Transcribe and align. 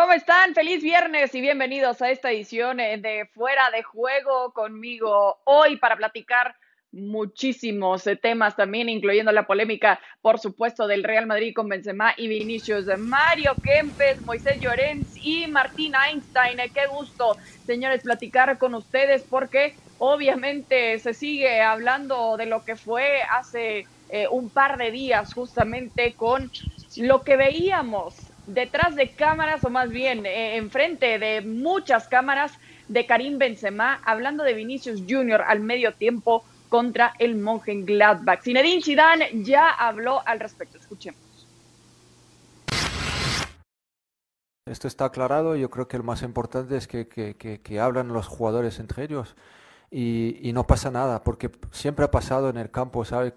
¿Cómo 0.00 0.14
están? 0.14 0.54
Feliz 0.54 0.82
viernes 0.82 1.34
y 1.34 1.42
bienvenidos 1.42 2.00
a 2.00 2.10
esta 2.10 2.30
edición 2.30 2.80
eh, 2.80 2.96
de 2.96 3.26
Fuera 3.34 3.70
de 3.70 3.82
Juego 3.82 4.50
conmigo 4.54 5.40
hoy 5.44 5.76
para 5.76 5.94
platicar 5.94 6.56
muchísimos 6.90 8.06
eh, 8.06 8.16
temas 8.16 8.56
también, 8.56 8.88
incluyendo 8.88 9.30
la 9.30 9.46
polémica, 9.46 10.00
por 10.22 10.38
supuesto, 10.38 10.86
del 10.86 11.04
Real 11.04 11.26
Madrid 11.26 11.52
con 11.54 11.68
Benzema 11.68 12.14
y 12.16 12.28
Vinicius, 12.28 12.86
Mario 12.98 13.52
Kempes, 13.62 14.22
Moisés 14.22 14.58
Llorens 14.58 15.18
y 15.22 15.46
Martín 15.48 15.92
Einstein. 15.94 16.58
Eh, 16.60 16.70
qué 16.72 16.86
gusto, 16.86 17.36
señores, 17.66 18.02
platicar 18.02 18.56
con 18.56 18.74
ustedes 18.74 19.22
porque 19.28 19.74
obviamente 19.98 20.98
se 20.98 21.12
sigue 21.12 21.60
hablando 21.60 22.38
de 22.38 22.46
lo 22.46 22.64
que 22.64 22.74
fue 22.74 23.20
hace 23.30 23.86
un 24.32 24.48
par 24.50 24.76
de 24.76 24.90
días 24.90 25.32
justamente 25.34 26.14
con 26.14 26.50
lo 26.96 27.22
que 27.22 27.36
veíamos 27.36 28.29
detrás 28.54 28.94
de 28.94 29.10
cámaras 29.10 29.64
o 29.64 29.70
más 29.70 29.90
bien 29.90 30.26
enfrente 30.26 31.18
de 31.18 31.40
muchas 31.40 32.08
cámaras 32.08 32.52
de 32.88 33.06
Karim 33.06 33.38
Benzema 33.38 34.00
hablando 34.04 34.44
de 34.44 34.54
Vinicius 34.54 35.02
Jr. 35.08 35.42
al 35.46 35.60
medio 35.60 35.94
tiempo 35.94 36.44
contra 36.68 37.14
el 37.18 37.36
Mönchengladbach. 37.36 38.42
Zinedine 38.42 38.82
Zidane 38.82 39.42
ya 39.42 39.70
habló 39.70 40.26
al 40.26 40.40
respecto. 40.40 40.78
Escuchemos. 40.78 41.20
Esto 44.66 44.86
está 44.86 45.06
aclarado. 45.06 45.56
Yo 45.56 45.68
creo 45.68 45.88
que 45.88 45.98
lo 45.98 46.04
más 46.04 46.22
importante 46.22 46.76
es 46.76 46.86
que, 46.86 47.08
que, 47.08 47.34
que, 47.36 47.80
hablan 47.80 48.08
los 48.08 48.28
jugadores 48.28 48.78
entre 48.78 49.04
ellos 49.04 49.34
y, 49.90 50.38
y, 50.48 50.52
no 50.52 50.66
pasa 50.66 50.92
nada, 50.92 51.24
porque 51.24 51.50
siempre 51.72 52.04
ha 52.04 52.10
pasado 52.10 52.48
en 52.50 52.56
el 52.56 52.70
campo, 52.70 53.04
¿sabe? 53.04 53.34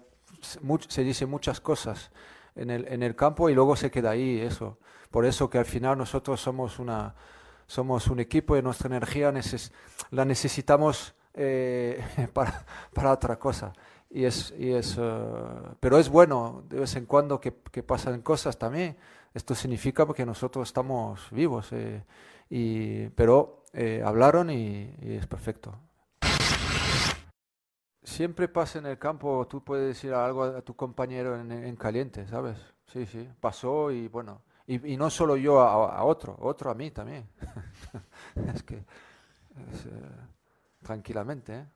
se 0.88 1.02
dice 1.02 1.26
muchas 1.26 1.60
cosas 1.60 2.10
en 2.56 2.70
el, 2.70 2.86
en 2.88 3.02
el 3.02 3.14
campo 3.16 3.48
y 3.48 3.54
luego 3.54 3.76
se 3.76 3.90
queda 3.90 4.10
ahí 4.10 4.40
eso. 4.40 4.78
Por 5.10 5.26
eso 5.26 5.48
que 5.48 5.58
al 5.58 5.64
final 5.64 5.98
nosotros 5.98 6.40
somos, 6.40 6.78
una, 6.78 7.14
somos 7.66 8.08
un 8.08 8.20
equipo 8.20 8.56
y 8.56 8.62
nuestra 8.62 8.88
energía 8.88 9.30
neces 9.32 9.72
la 10.10 10.24
necesitamos 10.24 11.14
eh, 11.34 12.02
para, 12.32 12.64
para, 12.92 13.12
otra 13.12 13.38
cosa. 13.38 13.72
Y 14.10 14.24
es, 14.24 14.54
y 14.58 14.72
es, 14.72 14.96
uh, 14.96 15.74
pero 15.80 15.98
es 15.98 16.08
bueno 16.08 16.62
de 16.68 16.80
vez 16.80 16.94
en 16.96 17.06
cuando 17.06 17.40
que, 17.40 17.54
que, 17.70 17.82
pasan 17.82 18.22
cosas 18.22 18.58
también. 18.58 18.96
Esto 19.32 19.54
significa 19.56 20.06
que 20.14 20.24
nosotros 20.24 20.68
estamos 20.68 21.28
vivos. 21.32 21.72
Eh, 21.72 22.04
y, 22.48 23.08
pero 23.10 23.64
eh, 23.72 24.02
hablaron 24.04 24.50
y, 24.50 24.94
y, 25.02 25.14
es 25.14 25.26
perfecto. 25.26 25.76
Siempre 28.04 28.48
pasa 28.48 28.78
en 28.78 28.86
el 28.86 28.98
campo, 28.98 29.46
tú 29.48 29.64
puedes 29.64 29.88
decir 29.88 30.12
algo 30.12 30.44
a, 30.44 30.62
tu 30.62 30.76
compañero 30.76 31.40
en, 31.40 31.50
en, 31.50 31.76
caliente, 31.76 32.26
¿sabes? 32.28 32.58
Sí, 32.86 33.06
sí, 33.06 33.28
pasó 33.40 33.90
y 33.90 34.08
bueno. 34.08 34.42
Y, 34.66 34.92
y 34.92 34.96
no 34.96 35.10
solo 35.10 35.36
yo 35.36 35.60
a, 35.60 35.96
a, 35.96 36.04
otro, 36.04 36.36
otro 36.40 36.70
a 36.70 36.74
mí 36.74 36.90
también. 36.90 37.26
es 38.54 38.62
que... 38.62 38.76
Es, 38.76 39.88
tranquilamente. 40.84 41.56
¿eh? 41.56 41.66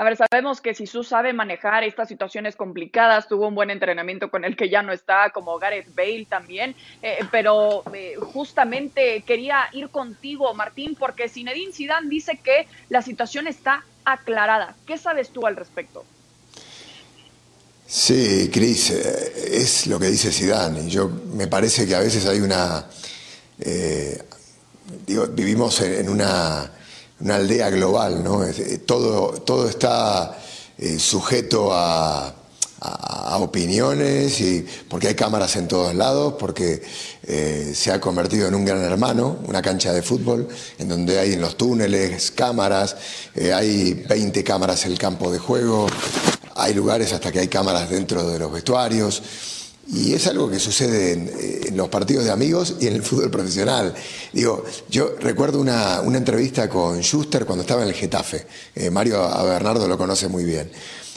A 0.00 0.04
ver, 0.04 0.16
sabemos 0.16 0.62
que 0.62 0.72
Sisu 0.72 1.04
sabe 1.04 1.34
manejar 1.34 1.84
estas 1.84 2.08
situaciones 2.08 2.56
complicadas, 2.56 3.28
tuvo 3.28 3.48
un 3.48 3.54
buen 3.54 3.68
entrenamiento 3.68 4.30
con 4.30 4.46
el 4.46 4.56
que 4.56 4.70
ya 4.70 4.82
no 4.82 4.94
está, 4.94 5.28
como 5.28 5.58
Gareth 5.58 5.94
Bale 5.94 6.24
también, 6.26 6.74
eh, 7.02 7.18
pero 7.30 7.82
eh, 7.92 8.14
justamente 8.18 9.22
quería 9.26 9.68
ir 9.72 9.90
contigo, 9.90 10.54
Martín, 10.54 10.96
porque 10.98 11.28
Zinedine 11.28 11.74
Zidane 11.74 12.08
dice 12.08 12.40
que 12.42 12.66
la 12.88 13.02
situación 13.02 13.46
está 13.46 13.84
aclarada. 14.06 14.74
¿Qué 14.86 14.96
sabes 14.96 15.28
tú 15.28 15.46
al 15.46 15.56
respecto? 15.56 16.02
Sí, 17.86 18.48
Cris, 18.50 18.88
es 18.92 19.86
lo 19.86 20.00
que 20.00 20.06
dice 20.06 20.32
Zidane. 20.32 20.88
Yo 20.88 21.10
me 21.10 21.46
parece 21.46 21.86
que 21.86 21.94
a 21.94 22.00
veces 22.00 22.24
hay 22.26 22.40
una 22.40 22.86
eh, 23.58 24.18
digo, 25.06 25.26
vivimos 25.26 25.80
en 25.82 26.08
una, 26.08 26.72
aldea 27.28 27.70
global, 27.70 28.22
¿no? 28.24 28.44
Eh, 28.44 28.78
todo, 28.86 29.32
todo 29.42 29.68
está 29.68 30.38
eh, 30.78 30.98
sujeto 30.98 31.70
a, 31.72 32.34
opiniones, 33.40 34.40
y, 34.40 34.66
porque 34.88 35.08
hay 35.08 35.14
cámaras 35.14 35.54
en 35.56 35.68
todos 35.68 35.94
lados, 35.94 36.34
porque 36.38 36.82
se 37.74 37.92
ha 37.92 38.00
convertido 38.00 38.48
en 38.48 38.54
un 38.54 38.64
gran 38.64 38.82
hermano, 38.82 39.38
una 39.46 39.60
cancha 39.60 39.92
de 39.92 40.02
fútbol, 40.02 40.48
en 40.78 40.88
donde 40.88 41.18
hay 41.18 41.34
en 41.34 41.42
los 41.42 41.56
túneles 41.56 42.30
cámaras, 42.30 42.96
hay 43.54 43.94
20 43.94 44.42
cámaras 44.42 44.84
en 44.86 44.92
el 44.92 44.98
campo 44.98 45.30
de 45.30 45.38
juego, 45.38 45.88
hay 46.56 46.74
lugares 46.74 47.12
hasta 47.12 47.30
que 47.30 47.40
hay 47.40 47.48
cámaras 47.48 47.88
dentro 47.88 48.26
de 48.28 48.38
los 48.38 48.52
vestuarios. 48.52 49.22
Y 49.92 50.14
es 50.14 50.26
algo 50.28 50.48
que 50.48 50.60
sucede 50.60 51.12
eh, 51.12 51.60
en, 51.68 51.76
los 51.76 51.88
partidos 51.88 52.24
de 52.24 52.30
amigos 52.30 52.76
y 52.80 52.86
en 52.86 52.94
el 52.94 53.02
fútbol 53.02 53.30
profesional. 53.30 53.92
Digo, 54.32 54.64
yo 54.88 55.16
recuerdo 55.18 55.60
una, 55.60 56.00
entrevista 56.14 56.68
con 56.68 57.00
Schuster 57.00 57.44
cuando 57.44 57.62
estaba 57.62 57.82
en 57.82 57.88
el 57.88 57.94
Getafe. 57.94 58.46
Eh, 58.74 58.90
Mario 58.90 59.20
Bernardo 59.44 59.88
lo 59.88 59.98
conoce 59.98 60.28
muy 60.28 60.44
bien. 60.44 60.70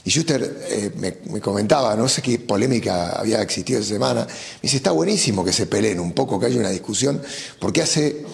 Y 0.06 0.10
Schuster 0.10 0.66
eh, 0.70 0.92
me, 0.98 1.40
comentaba, 1.40 1.96
no 1.96 2.10
sé 2.10 2.22
qué 2.22 2.40
polémica 2.40 3.12
había 3.12 3.42
existido 3.42 3.80
esa 3.80 3.90
semana, 3.90 4.26
me 4.26 4.62
dice, 4.64 4.78
está 4.78 4.92
buenísimo 4.92 5.46
que 5.46 5.54
se 5.54 5.66
peleen 5.66 6.00
un 6.00 6.12
poco, 6.12 6.40
que 6.40 6.48
haya 6.48 6.60
una 6.60 6.72
discusión, 6.72 7.22
porque 7.60 7.82
hace 7.82 8.26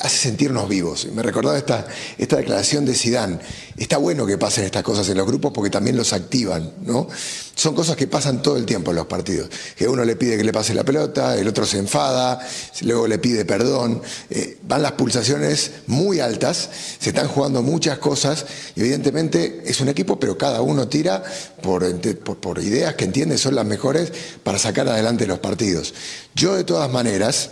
hace 0.00 0.16
sentirnos 0.16 0.68
vivos. 0.68 1.08
Me 1.14 1.22
recordaba 1.22 1.56
esta, 1.56 1.86
esta 2.16 2.36
declaración 2.36 2.84
de 2.84 2.94
Sidán. 2.94 3.40
Está 3.76 3.98
bueno 3.98 4.26
que 4.26 4.38
pasen 4.38 4.64
estas 4.64 4.82
cosas 4.82 5.08
en 5.08 5.16
los 5.16 5.26
grupos 5.26 5.52
porque 5.52 5.70
también 5.70 5.96
los 5.96 6.12
activan, 6.12 6.72
¿no? 6.84 7.08
Son 7.54 7.74
cosas 7.74 7.96
que 7.96 8.06
pasan 8.06 8.42
todo 8.42 8.56
el 8.56 8.64
tiempo 8.66 8.90
en 8.90 8.96
los 8.96 9.06
partidos. 9.06 9.50
Que 9.76 9.88
uno 9.88 10.04
le 10.04 10.16
pide 10.16 10.36
que 10.36 10.44
le 10.44 10.52
pase 10.52 10.74
la 10.74 10.84
pelota, 10.84 11.36
el 11.36 11.48
otro 11.48 11.66
se 11.66 11.78
enfada, 11.78 12.38
luego 12.82 13.06
le 13.06 13.18
pide 13.18 13.44
perdón. 13.44 14.00
Eh, 14.30 14.58
van 14.62 14.82
las 14.82 14.92
pulsaciones 14.92 15.72
muy 15.86 16.20
altas, 16.20 16.70
se 16.98 17.10
están 17.10 17.28
jugando 17.28 17.62
muchas 17.62 17.98
cosas 17.98 18.46
y 18.76 18.80
evidentemente 18.80 19.62
es 19.66 19.80
un 19.80 19.88
equipo, 19.88 20.18
pero 20.20 20.38
cada 20.38 20.62
uno 20.62 20.88
tira 20.88 21.22
por, 21.62 21.84
por, 22.20 22.38
por 22.38 22.58
ideas 22.60 22.94
que 22.94 23.04
entiende 23.04 23.38
son 23.38 23.54
las 23.54 23.66
mejores 23.66 24.12
para 24.42 24.58
sacar 24.58 24.88
adelante 24.88 25.26
los 25.26 25.40
partidos. 25.40 25.94
Yo 26.34 26.54
de 26.54 26.64
todas 26.64 26.90
maneras 26.90 27.50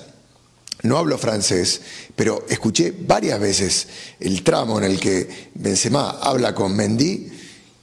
no 0.82 0.98
hablo 0.98 1.18
francés, 1.18 1.80
pero 2.14 2.44
escuché 2.48 2.92
varias 2.98 3.40
veces 3.40 3.86
el 4.20 4.42
tramo 4.42 4.78
en 4.78 4.84
el 4.84 5.00
que 5.00 5.50
Benzema 5.54 6.10
habla 6.20 6.54
con 6.54 6.74
Mendy 6.74 7.32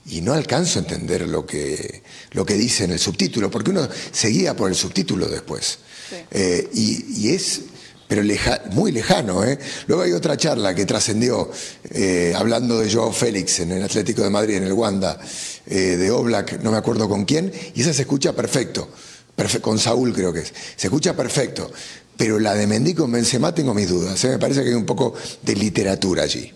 y 0.06 0.20
no 0.20 0.34
alcanzo 0.34 0.78
a 0.78 0.82
entender 0.82 1.26
lo 1.28 1.46
que, 1.46 2.02
lo 2.32 2.44
que 2.44 2.54
dice 2.54 2.84
en 2.84 2.92
el 2.92 2.98
subtítulo, 2.98 3.50
porque 3.50 3.70
uno 3.70 3.88
seguía 4.12 4.54
por 4.54 4.68
el 4.68 4.76
subtítulo 4.76 5.26
después. 5.26 5.78
Eh, 6.30 6.68
y, 6.74 7.30
es, 7.30 7.62
pero 8.06 8.22
muy 8.72 8.92
lejano. 8.92 9.44
¿eh? 9.44 9.58
Luego 9.86 10.02
hay 10.02 10.12
otra 10.12 10.36
charla 10.36 10.74
que 10.74 10.84
trascendió, 10.84 11.50
eh, 11.90 12.34
hablando 12.36 12.78
de 12.78 12.92
Joao 12.92 13.12
Félix 13.12 13.60
en 13.60 13.72
el 13.72 13.82
Atlético 13.82 14.22
de 14.22 14.30
Madrid, 14.30 14.56
en 14.56 14.64
el 14.64 14.72
Wanda, 14.72 15.18
de 15.66 16.10
Oblak, 16.10 16.60
no 16.62 16.70
me 16.70 16.76
acuerdo 16.76 17.08
con 17.08 17.24
quién, 17.24 17.50
y 17.74 17.80
esa 17.80 17.94
se 17.94 18.02
escucha 18.02 18.34
perfecto. 18.34 18.90
con 19.62 19.78
Saúl 19.78 20.12
creo 20.12 20.32
que 20.32 20.40
es. 20.40 20.52
Se 20.76 20.88
escucha 20.88 21.16
perfecto. 21.16 21.72
Pero 22.16 22.38
la 22.38 22.54
de 22.54 22.66
Mendy 22.66 22.94
con 22.94 23.10
Benzema 23.10 23.54
tengo 23.54 23.74
mis 23.74 23.88
dudas. 23.88 24.22
¿eh? 24.24 24.28
Me 24.28 24.38
parece 24.38 24.62
que 24.62 24.68
hay 24.68 24.74
un 24.74 24.86
poco 24.86 25.14
de 25.42 25.56
literatura 25.56 26.22
allí. 26.22 26.52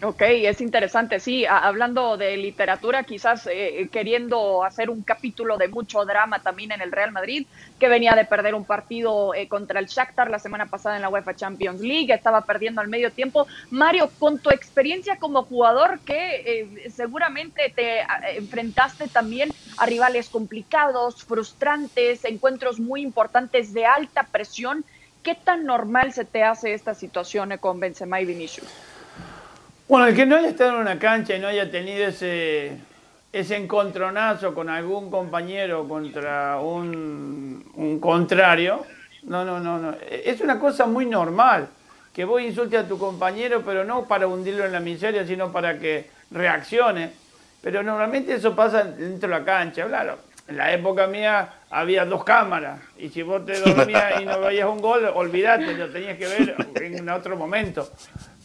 Ok, 0.00 0.22
es 0.22 0.60
interesante, 0.60 1.18
sí, 1.18 1.44
hablando 1.44 2.16
de 2.16 2.36
literatura, 2.36 3.02
quizás 3.02 3.48
eh, 3.50 3.88
queriendo 3.90 4.62
hacer 4.62 4.90
un 4.90 5.02
capítulo 5.02 5.56
de 5.56 5.66
mucho 5.66 6.04
drama 6.04 6.40
también 6.40 6.70
en 6.70 6.80
el 6.80 6.92
Real 6.92 7.10
Madrid, 7.10 7.48
que 7.80 7.88
venía 7.88 8.14
de 8.14 8.24
perder 8.24 8.54
un 8.54 8.64
partido 8.64 9.34
eh, 9.34 9.48
contra 9.48 9.80
el 9.80 9.86
Shakhtar 9.86 10.30
la 10.30 10.38
semana 10.38 10.66
pasada 10.66 10.94
en 10.94 11.02
la 11.02 11.08
UEFA 11.08 11.34
Champions 11.34 11.80
League, 11.80 12.14
estaba 12.14 12.42
perdiendo 12.42 12.80
al 12.80 12.86
medio 12.86 13.10
tiempo. 13.10 13.48
Mario, 13.70 14.12
con 14.20 14.38
tu 14.38 14.50
experiencia 14.50 15.16
como 15.16 15.42
jugador, 15.42 15.98
que 16.04 16.42
eh, 16.46 16.90
seguramente 16.90 17.72
te 17.74 18.02
enfrentaste 18.36 19.08
también 19.08 19.50
a 19.78 19.86
rivales 19.86 20.28
complicados, 20.28 21.24
frustrantes, 21.24 22.24
encuentros 22.24 22.78
muy 22.78 23.02
importantes 23.02 23.72
de 23.72 23.84
alta 23.84 24.28
presión, 24.30 24.84
¿qué 25.24 25.34
tan 25.34 25.64
normal 25.64 26.12
se 26.12 26.24
te 26.24 26.44
hace 26.44 26.72
esta 26.72 26.94
situación 26.94 27.58
con 27.58 27.80
Benzema 27.80 28.20
y 28.20 28.26
Vinicius? 28.26 28.97
Bueno, 29.88 30.06
el 30.06 30.14
que 30.14 30.26
no 30.26 30.36
haya 30.36 30.48
estado 30.48 30.74
en 30.74 30.82
una 30.82 30.98
cancha 30.98 31.34
y 31.34 31.38
no 31.38 31.48
haya 31.48 31.70
tenido 31.70 32.06
ese, 32.06 32.76
ese 33.32 33.56
encontronazo 33.56 34.52
con 34.52 34.68
algún 34.68 35.10
compañero 35.10 35.88
contra 35.88 36.60
un, 36.60 37.98
contrario, 37.98 38.84
no, 39.22 39.46
no, 39.46 39.58
no, 39.60 39.78
no. 39.78 39.94
Es 40.10 40.42
una 40.42 40.60
cosa 40.60 40.84
muy 40.84 41.06
normal 41.06 41.68
que 42.12 42.26
vos 42.26 42.42
insultes 42.42 42.80
a 42.80 42.86
tu 42.86 42.98
compañero, 42.98 43.62
pero 43.64 43.82
no 43.82 44.04
para 44.04 44.26
hundirlo 44.26 44.66
en 44.66 44.72
la 44.72 44.80
miseria, 44.80 45.26
sino 45.26 45.50
para 45.50 45.78
que 45.78 46.10
reaccione. 46.32 47.12
Pero 47.62 47.82
normalmente 47.82 48.34
eso 48.34 48.54
pasa 48.54 48.84
dentro 48.84 49.26
de 49.26 49.38
la 49.38 49.42
cancha. 49.42 49.86
Claro, 49.86 50.18
en 50.48 50.58
la 50.58 50.70
época 50.70 51.06
mía 51.06 51.48
había 51.70 52.04
dos 52.04 52.24
cámaras 52.24 52.78
y 52.98 53.08
si 53.08 53.22
vos 53.22 53.46
te 53.46 53.58
dormías 53.58 54.20
y 54.20 54.26
no 54.26 54.38
veías 54.40 54.68
un 54.68 54.82
gol, 54.82 55.10
olvidate, 55.14 55.72
lo 55.72 55.88
tenías 55.88 56.18
que 56.18 56.26
ver 56.26 56.56
en 56.76 57.08
otro 57.08 57.38
momento. 57.38 57.90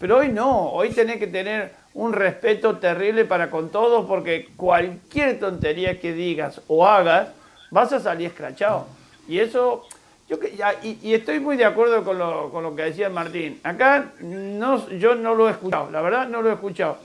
Pero 0.03 0.17
hoy 0.17 0.27
no, 0.27 0.69
hoy 0.71 0.89
tenés 0.89 1.15
que 1.15 1.27
tener 1.27 1.71
un 1.93 2.11
respeto 2.11 2.75
terrible 2.75 3.23
para 3.23 3.49
con 3.49 3.69
todos 3.69 4.05
porque 4.05 4.49
cualquier 4.57 5.39
tontería 5.39 5.97
que 6.01 6.11
digas 6.11 6.59
o 6.67 6.85
hagas 6.85 7.29
vas 7.71 7.93
a 7.93 8.01
salir 8.01 8.27
escrachado. 8.27 8.85
Y 9.29 9.39
eso, 9.39 9.87
yo 10.27 10.39
y, 10.81 11.13
estoy 11.13 11.39
muy 11.39 11.55
de 11.55 11.63
acuerdo 11.63 12.03
con 12.03 12.19
lo, 12.19 12.51
con 12.51 12.63
lo 12.63 12.75
que 12.75 12.81
decía 12.81 13.09
Martín. 13.09 13.61
Acá 13.63 14.11
no, 14.19 14.89
yo 14.89 15.15
no 15.15 15.35
lo 15.35 15.47
he 15.47 15.51
escuchado, 15.51 15.89
la 15.89 16.01
verdad 16.01 16.27
no 16.27 16.41
lo 16.41 16.49
he 16.49 16.53
escuchado. 16.55 16.97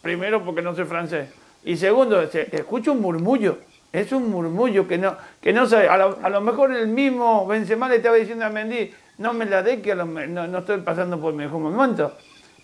Primero 0.00 0.44
porque 0.44 0.62
no 0.62 0.72
soy 0.72 0.84
francés. 0.84 1.28
Y 1.64 1.76
segundo, 1.76 2.22
escucho 2.22 2.92
un 2.92 3.00
murmullo. 3.00 3.58
Es 3.92 4.12
un 4.12 4.30
murmullo 4.30 4.86
que 4.86 4.98
no, 4.98 5.16
que 5.40 5.52
no 5.52 5.66
sabe. 5.66 5.88
A 5.88 6.28
lo, 6.28 6.40
mejor 6.40 6.72
el 6.72 6.86
mismo 6.86 7.44
Benzema 7.44 7.88
le 7.88 7.96
estaba 7.96 8.14
diciendo 8.14 8.44
a 8.44 8.50
Mendy, 8.50 8.92
no 9.18 9.32
me 9.32 9.46
la 9.46 9.62
dé 9.62 9.80
que 9.80 9.94
no, 9.94 10.04
no, 10.04 10.58
estoy 10.58 10.80
pasando 10.82 11.18
por 11.18 11.32
el 11.32 11.38
mejor 11.38 11.60
momento. 11.60 12.12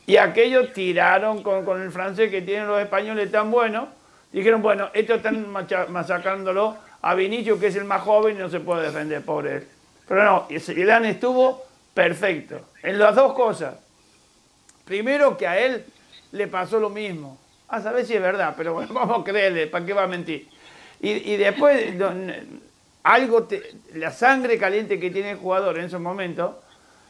Y 0.06 0.16
aquellos 0.16 0.72
tiraron 0.72 1.42
con, 1.42 1.64
con, 1.64 1.80
el 1.80 1.90
francés 1.92 2.30
que 2.30 2.42
tienen 2.42 2.66
los 2.66 2.80
españoles 2.80 3.30
tan 3.30 3.50
buenos. 3.50 3.88
Dijeron, 4.32 4.62
bueno, 4.62 4.90
estos 4.94 5.18
están 5.18 5.48
masacrándolo 5.50 6.76
a 7.02 7.14
Vinicius, 7.14 7.60
que 7.60 7.66
es 7.68 7.76
el 7.76 7.84
más 7.84 8.02
joven 8.02 8.36
y 8.36 8.38
no 8.38 8.48
se 8.48 8.60
puede 8.60 8.86
defender, 8.86 9.22
por 9.22 9.46
él. 9.46 9.66
Pero 10.08 10.24
no, 10.24 10.48
Zidane 10.58 11.10
estuvo 11.10 11.64
perfecto. 11.94 12.60
En 12.82 12.98
las 12.98 13.14
dos 13.14 13.34
cosas. 13.34 13.74
Primero 14.84 15.36
que 15.36 15.46
a 15.46 15.58
él 15.58 15.84
le 16.32 16.46
pasó 16.48 16.80
lo 16.80 16.90
mismo. 16.90 17.38
A 17.68 17.80
saber 17.80 18.04
si 18.04 18.14
es 18.14 18.22
verdad, 18.22 18.54
pero 18.56 18.74
bueno, 18.74 18.92
vamos 18.94 19.20
a 19.20 19.24
creerle, 19.24 19.66
¿para 19.66 19.84
qué 19.84 19.92
va 19.92 20.04
a 20.04 20.08
mentir? 20.08 20.48
Y, 21.04 21.36
después, 21.36 21.94
algo, 23.02 23.48
la 23.94 24.12
sangre 24.12 24.56
caliente 24.56 25.00
que 25.00 25.10
tiene 25.10 25.32
el 25.32 25.36
jugador 25.36 25.78
en 25.78 25.86
esos 25.86 26.00
momentos, 26.00 26.54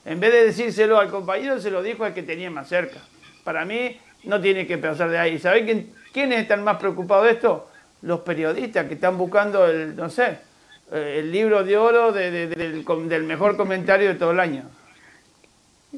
en 0.05 0.21
vez 0.21 0.33
de 0.33 0.47
decírselo 0.47 0.99
al 0.99 1.11
compañero, 1.11 1.61
se 1.61 1.71
lo 1.71 1.83
dijo 1.83 2.05
al 2.05 2.15
que 2.15 2.23
tenía 2.23 2.51
más 2.51 2.69
cerca. 2.69 3.01
Para 3.45 3.65
mí, 3.65 3.99
no 4.25 4.41
tiene 4.41 4.67
que 4.67 4.79
pasar 4.79 5.11
de 5.11 5.19
ahí. 5.19 5.39
¿Sabés 5.39 5.65
quién, 5.65 5.93
quiénes 6.13 6.41
están 6.41 6.63
más 6.65 6.79
preocupados 6.79 7.25
de 7.27 7.33
esto? 7.33 7.69
Los 8.03 8.21
periodistas 8.21 8.87
que 8.87 8.95
están 8.95 9.17
buscando 9.17 9.67
el, 9.67 9.95
no 9.97 10.11
sé, 10.11 10.39
eh, 10.93 11.17
el 11.21 11.33
libro 11.33 11.65
de 11.65 11.77
oro 11.77 12.13
del, 12.13 13.25
mejor 13.25 13.57
comentario 13.57 14.09
de 14.09 14.15
todo 14.15 14.33
el 14.33 14.41
año. 14.41 14.65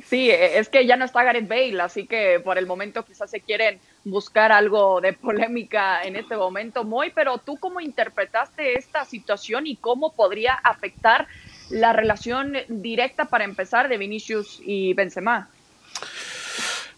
Sí, 0.04 0.28
es 0.28 0.68
que 0.68 0.86
ya 0.86 0.96
no 0.96 1.04
está 1.04 1.22
Gareth 1.22 1.46
Bale, 1.46 1.80
así 1.80 2.06
que 2.06 2.40
por 2.40 2.58
el 2.58 2.66
momento 2.66 3.04
quizás 3.04 3.30
se 3.30 3.40
quieren 3.40 3.78
buscar 4.02 4.50
algo 4.50 5.00
de 5.00 5.12
polémica 5.12 6.02
en 6.02 6.16
este 6.16 6.36
momento, 6.36 6.82
Moy, 6.82 7.12
pero 7.14 7.38
tú 7.38 7.56
cómo 7.58 7.80
interpretaste 7.80 8.76
esta 8.76 9.04
situación 9.04 9.68
y 9.68 9.76
cómo 9.76 10.12
podría 10.12 10.54
afectar 10.54 11.28
la 11.70 11.92
relación 11.92 12.54
directa 12.68 13.26
para 13.26 13.44
empezar 13.44 13.88
de 13.88 13.98
Vinicius 13.98 14.60
y 14.64 14.94
Benzema. 14.94 15.48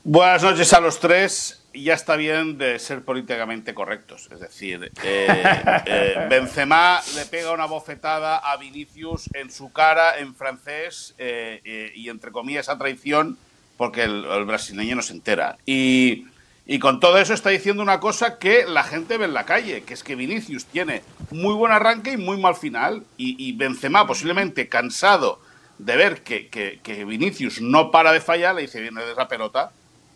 Buenas 0.04 0.42
noches 0.42 0.72
a 0.72 0.80
los 0.80 1.00
tres. 1.00 1.64
Ya 1.74 1.94
está 1.94 2.16
bien 2.16 2.58
de 2.58 2.78
ser 2.78 3.02
políticamente 3.02 3.74
correctos. 3.74 4.28
Es 4.30 4.40
decir, 4.40 4.92
eh, 5.02 5.26
eh, 5.86 6.26
Benzema 6.30 7.00
le 7.16 7.26
pega 7.26 7.52
una 7.52 7.66
bofetada 7.66 8.38
a 8.38 8.56
Vinicius 8.56 9.28
en 9.34 9.50
su 9.50 9.72
cara 9.72 10.18
en 10.18 10.34
francés 10.34 11.14
eh, 11.18 11.92
y 11.94 12.08
entre 12.08 12.30
comillas 12.30 12.68
a 12.68 12.78
traición 12.78 13.36
porque 13.76 14.04
el, 14.04 14.24
el 14.24 14.44
brasileño 14.44 14.96
no 14.96 15.02
se 15.02 15.12
entera. 15.12 15.58
Y 15.66 16.26
y 16.68 16.80
con 16.80 16.98
todo 16.98 17.18
eso 17.18 17.32
está 17.32 17.50
diciendo 17.50 17.80
una 17.80 18.00
cosa 18.00 18.38
que 18.38 18.64
la 18.66 18.82
gente 18.82 19.18
ve 19.18 19.26
en 19.26 19.34
la 19.34 19.46
calle, 19.46 19.84
que 19.84 19.94
es 19.94 20.02
que 20.02 20.16
Vinicius 20.16 20.64
tiene 20.64 21.02
muy 21.30 21.54
buen 21.54 21.70
arranque 21.70 22.12
y 22.12 22.16
muy 22.16 22.38
mal 22.38 22.56
final. 22.56 23.04
Y, 23.16 23.52
Benzema, 23.52 24.06
posiblemente 24.06 24.68
cansado 24.68 25.40
de 25.78 25.96
ver 25.96 26.22
que, 26.22 26.48
que, 26.48 27.04
Vinicius 27.04 27.60
no 27.60 27.92
para 27.92 28.12
de 28.12 28.20
fallar, 28.20 28.56
le 28.56 28.62
dice, 28.62 28.80
viene 28.80 29.04
de 29.04 29.12
esa 29.12 29.28
pelota, 29.28 29.70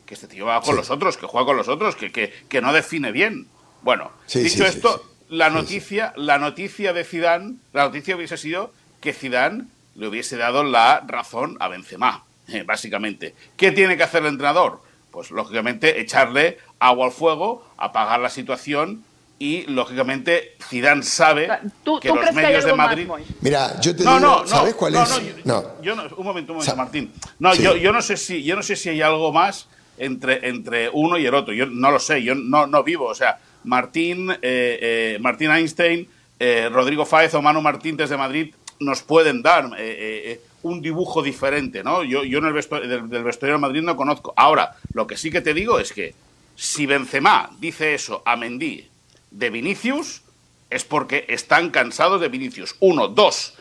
que 0.04 0.14
este 0.14 0.26
tío 0.26 0.46
va 0.46 0.60
con 0.60 0.74
los 0.74 0.90
otros, 0.90 1.16
que 1.16 1.26
juega 1.26 1.46
con 1.46 1.56
los 1.56 1.68
otros, 1.68 1.94
que, 1.94 2.10
que, 2.10 2.60
no 2.60 2.72
define 2.72 3.12
bien. 3.12 3.46
Bueno, 3.82 4.10
dicho 4.34 4.66
esto, 4.66 5.04
la 5.28 5.50
noticia, 5.50 6.12
la 6.16 6.38
noticia 6.38 6.92
de 6.92 7.04
Zidane, 7.04 7.54
la 7.72 7.84
noticia 7.84 8.16
hubiese 8.16 8.36
sido 8.36 8.72
que 9.00 9.12
Zidane 9.12 9.66
le 9.94 10.08
hubiese 10.08 10.36
dado 10.36 10.64
la 10.64 11.04
razón 11.06 11.56
a 11.60 11.68
Benzema, 11.68 12.24
básicamente. 12.66 13.36
¿Qué 13.56 13.70
tiene 13.70 13.96
que 13.96 14.02
hacer 14.02 14.22
el 14.22 14.30
entrenador? 14.30 14.89
Pues 15.10 15.30
lógicamente 15.30 16.00
echarle 16.00 16.58
agua 16.78 17.06
al 17.06 17.12
fuego, 17.12 17.64
apagar 17.76 18.20
la 18.20 18.30
situación 18.30 19.04
y 19.40 19.62
lógicamente 19.68 20.54
Zidane 20.62 21.02
sabe 21.02 21.48
que 22.02 22.08
los 22.08 22.32
medios 22.34 22.64
de 22.64 22.74
Madrid. 22.74 23.08
Mira, 23.40 23.80
yo 23.80 23.96
te 23.96 24.02
digo, 24.02 24.46
¿sabes 24.46 24.74
cuál 24.74 24.96
es? 24.96 25.44
No, 25.46 25.64
yo 25.82 25.96
no, 25.96 26.02
un 26.14 26.24
momento, 26.24 26.52
un 26.52 26.58
momento, 26.58 26.76
Martín. 26.76 27.10
No, 27.38 27.54
yo, 27.54 27.74
yo 27.74 27.90
no 27.90 28.02
sé 28.02 28.18
si 28.18 28.42
yo 28.42 28.54
no 28.54 28.62
sé 28.62 28.76
si 28.76 28.90
hay 28.90 29.00
algo 29.00 29.32
más 29.32 29.66
entre 29.96 30.46
entre 30.46 30.90
uno 30.90 31.18
y 31.18 31.24
el 31.24 31.34
otro. 31.34 31.54
Yo 31.54 31.64
no 31.66 31.90
lo 31.90 31.98
sé, 31.98 32.22
yo 32.22 32.34
no 32.34 32.66
no 32.66 32.82
vivo, 32.84 33.06
o 33.06 33.14
sea, 33.14 33.38
Martín 33.64 34.30
eh, 34.30 34.36
eh, 34.42 35.18
Martín 35.22 35.50
Einstein, 35.50 36.06
eh, 36.38 36.68
Rodrigo 36.70 37.06
Fáez 37.06 37.32
o 37.32 37.40
Manu 37.40 37.62
Martín 37.62 37.96
desde 37.96 38.18
Madrid 38.18 38.54
nos 38.78 39.02
pueden 39.02 39.42
dar 39.42 39.70
un 40.62 40.80
dibujo 40.80 41.22
diferente, 41.22 41.82
¿no? 41.82 42.02
Yo, 42.04 42.24
yo 42.24 42.38
en 42.38 42.46
el 42.46 43.08
del, 43.08 43.24
vestuario 43.24 43.56
de 43.56 43.60
Madrid 43.60 43.82
no 43.82 43.96
conozco. 43.96 44.32
Ahora, 44.36 44.76
lo 44.92 45.06
que 45.06 45.16
sí 45.16 45.30
que 45.30 45.40
te 45.40 45.54
digo 45.54 45.78
es 45.78 45.92
que 45.92 46.14
si 46.56 46.86
Benzema 46.86 47.50
dice 47.58 47.94
eso 47.94 48.22
a 48.24 48.36
Mendy 48.36 48.86
de 49.30 49.50
Vinicius, 49.50 50.22
es 50.68 50.84
porque 50.84 51.24
están 51.28 51.70
cansados 51.70 52.20
de 52.20 52.28
Vinicius. 52.28 52.76
Uno, 52.80 53.08
dos. 53.08 53.54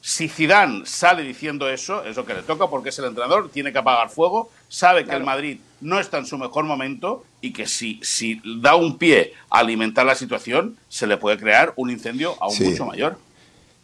Si 0.00 0.28
Zidane 0.28 0.84
sale 0.84 1.22
diciendo 1.22 1.68
eso, 1.68 2.04
es 2.04 2.16
lo 2.16 2.26
que 2.26 2.34
le 2.34 2.42
toca 2.42 2.68
porque 2.68 2.90
es 2.90 2.98
el 2.98 3.06
entrenador, 3.06 3.48
tiene 3.50 3.72
que 3.72 3.78
apagar 3.78 4.10
fuego, 4.10 4.50
sabe 4.68 5.06
que 5.06 5.14
el 5.14 5.24
Madrid 5.24 5.60
no 5.80 5.98
está 5.98 6.18
en 6.18 6.26
su 6.26 6.36
mejor 6.36 6.64
momento 6.64 7.24
y 7.40 7.54
que 7.54 7.66
si, 7.66 8.00
si 8.02 8.40
da 8.60 8.74
un 8.74 8.98
pie 8.98 9.32
a 9.48 9.60
alimentar 9.60 10.04
la 10.04 10.14
situación, 10.14 10.76
se 10.90 11.06
le 11.06 11.16
puede 11.16 11.38
crear 11.38 11.72
un 11.76 11.90
incendio 11.90 12.36
aún 12.38 12.54
mucho 12.60 12.84
mayor. 12.84 13.18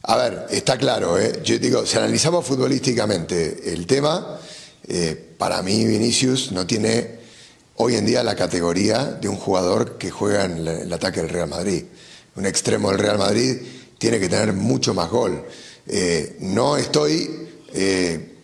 A 0.03 0.17
ver, 0.17 0.47
está 0.51 0.79
claro, 0.79 1.19
¿eh? 1.19 1.41
yo 1.45 1.59
digo, 1.59 1.85
si 1.85 1.99
analizamos 1.99 2.47
futbolísticamente 2.47 3.71
el 3.71 3.87
tema, 3.87 4.41
eh, 4.89 5.35
para 5.37 5.63
mí 5.63 5.85
Vinicius 5.85 6.53
no 6.53 6.67
tiene 6.67 7.19
hoy 7.77 7.97
en 7.97 8.07
día 8.07 8.23
la 8.23 8.35
categoría 8.35 9.05
de 9.05 9.29
un 9.29 9.37
jugador 9.37 9.99
que 9.99 10.11
juega 10.11 10.47
en 10.47 10.67
el 10.67 10.91
ataque 10.91 11.21
del 11.21 11.29
Real 11.29 11.51
Madrid. 11.51 11.85
Un 12.37 12.47
extremo 12.47 12.89
del 12.91 12.99
Real 12.99 13.19
Madrid 13.19 13.57
tiene 13.99 14.19
que 14.19 14.31
tener 14.31 14.55
mucho 14.55 14.95
más 14.95 15.11
gol. 15.11 15.45
Eh, 15.87 16.37
no 16.41 16.79
estoy 16.79 17.49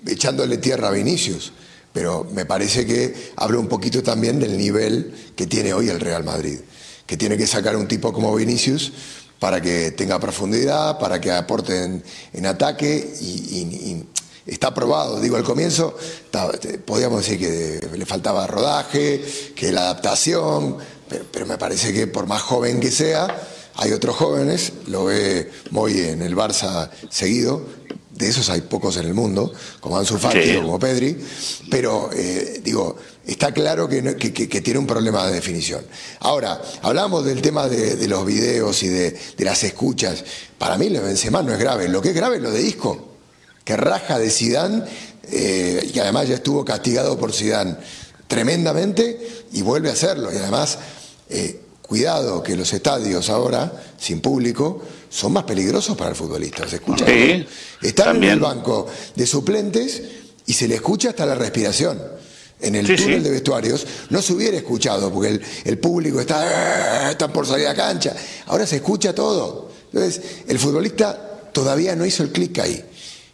echándole 0.07 0.59
tierra 0.59 0.89
a 0.89 0.93
Vinicius, 0.93 1.53
pero 1.93 2.29
me 2.33 2.45
parece 2.45 2.85
que 2.85 3.33
hablo 3.37 3.59
un 3.59 3.67
poquito 3.67 4.03
también 4.03 4.39
del 4.39 4.59
nivel 4.59 5.33
que 5.35 5.47
tiene 5.47 5.73
hoy 5.73 5.89
el 5.89 6.01
Real 6.01 6.23
Madrid, 6.23 6.61
que 7.07 7.17
tiene 7.17 7.39
que 7.39 7.47
sacar 7.47 7.77
un 7.77 7.89
tipo 7.89 8.13
como 8.13 8.35
Vinicius 8.35 8.93
para 9.39 9.61
que 9.61 9.93
tenga 9.93 10.19
profundidad, 10.19 10.99
para 10.99 11.21
que 11.21 11.31
aporte 11.31 12.03
en, 12.33 12.47
ataque 12.47 13.15
y, 13.21 14.05
está 14.47 14.73
probado. 14.73 15.21
Digo, 15.21 15.37
al 15.37 15.45
comienzo 15.45 15.97
podíamos 16.85 17.27
decir 17.27 17.39
que 17.39 17.97
le 17.97 18.07
faltaba 18.07 18.47
rodaje, 18.47 19.25
que 19.55 19.73
la 19.73 19.83
adaptación, 19.83 20.77
pero, 21.33 21.47
me 21.47 21.59
parece 21.59 21.93
que 21.93 22.07
por 22.07 22.27
más 22.27 22.43
joven 22.43 22.81
que 22.81 22.91
sea, 22.91 23.29
hay 23.75 23.93
otros 23.93 24.17
jóvenes, 24.17 24.73
lo 24.87 25.05
ve 25.05 25.51
muy 25.71 26.01
en 26.01 26.23
el 26.23 26.35
Barça 26.35 26.91
seguido, 27.11 27.63
de 28.11 28.29
esos 28.29 28.49
hay 28.49 28.63
pocos 28.63 28.97
en 28.97 29.07
el 29.07 29.15
mundo, 29.15 29.53
como 29.81 29.99
Ansu 29.99 30.17
Fati 30.17 30.57
o 30.57 30.63
como 30.63 30.79
Pedri, 30.79 31.17
pero 31.71 32.11
eh, 32.15 32.61
digo, 32.65 32.97
está 33.27 33.53
claro 33.53 33.89
que, 33.89 34.03
tiene 34.63 34.79
un 34.79 34.87
problema 34.87 35.27
de 35.27 35.35
definición. 35.35 35.85
Ahora, 36.21 36.63
hablamos 36.83 37.25
del 37.25 37.43
tema 37.43 37.69
de, 37.69 38.07
los 38.07 38.25
videos 38.25 38.83
y 38.83 38.89
de, 38.89 39.19
las 39.39 39.65
escuchas. 39.65 40.25
Para 40.59 40.79
mí, 40.79 40.89
lo 40.89 41.01
de 41.01 41.07
Benzema 41.07 41.43
no 41.43 41.53
es 41.53 41.59
grave. 41.59 41.89
Lo 41.89 42.01
que 42.01 42.11
es 42.11 42.15
grave 42.15 42.37
es 42.37 42.43
lo 42.43 42.51
de 42.51 42.61
Disco, 42.61 43.09
que 43.65 43.77
raja 43.77 44.19
de 44.19 44.31
Sidán 44.31 44.85
eh, 45.31 45.91
y 45.93 45.99
además 45.99 46.29
ya 46.29 46.37
estuvo 46.37 46.65
castigado 46.65 47.19
por 47.19 47.33
Sidán 47.33 47.79
tremendamente 48.29 49.45
y 49.53 49.63
vuelve 49.63 49.91
a 49.91 49.95
hacerlo. 49.95 50.33
Y 50.33 50.37
además, 50.37 50.79
eh, 51.29 51.61
cuidado 51.83 52.45
que 52.45 52.57
los 52.57 52.73
estadios 52.73 53.29
ahora, 53.29 53.73
sin 53.99 54.21
público, 54.21 54.83
son 55.09 55.33
más 55.33 55.45
peligrosos 55.45 55.97
para 55.97 56.11
el 56.11 56.17
futbolista. 56.17 56.69
¿Se 56.69 56.77
escucha? 56.77 57.05
Sí, 57.07 57.45
Están 57.83 58.23
en 58.23 58.31
el 58.31 58.41
banco 58.41 58.87
de 59.17 59.27
suplentes 59.27 60.03
y 60.47 60.53
se 60.53 60.69
le 60.69 60.77
escucha 60.77 61.11
hasta 61.11 61.27
la 61.27 61.35
respiración 61.35 62.17
en 62.61 62.75
el 62.75 62.87
túnel 62.87 63.23
de 63.23 63.31
vestuarios, 63.31 63.87
no 64.11 64.23
se 64.23 64.33
hubiera 64.33 64.57
escuchado, 64.57 65.13
porque 65.13 65.41
el, 65.65 65.79
público 65.79 66.21
está, 66.21 67.11
está 67.11 67.29
por 67.29 67.47
salir 67.47 67.67
a 67.67 67.75
cancha. 67.75 68.15
Ahora 68.47 68.67
se 68.67 68.77
escucha 68.77 69.15
todo. 69.15 69.71
Entonces, 69.93 70.45
el 70.49 70.59
futbolista 70.59 71.51
todavía 71.53 71.95
no 71.95 72.05
hizo 72.05 72.23
el 72.23 72.33
clic 72.33 72.59
ahí. 72.59 72.85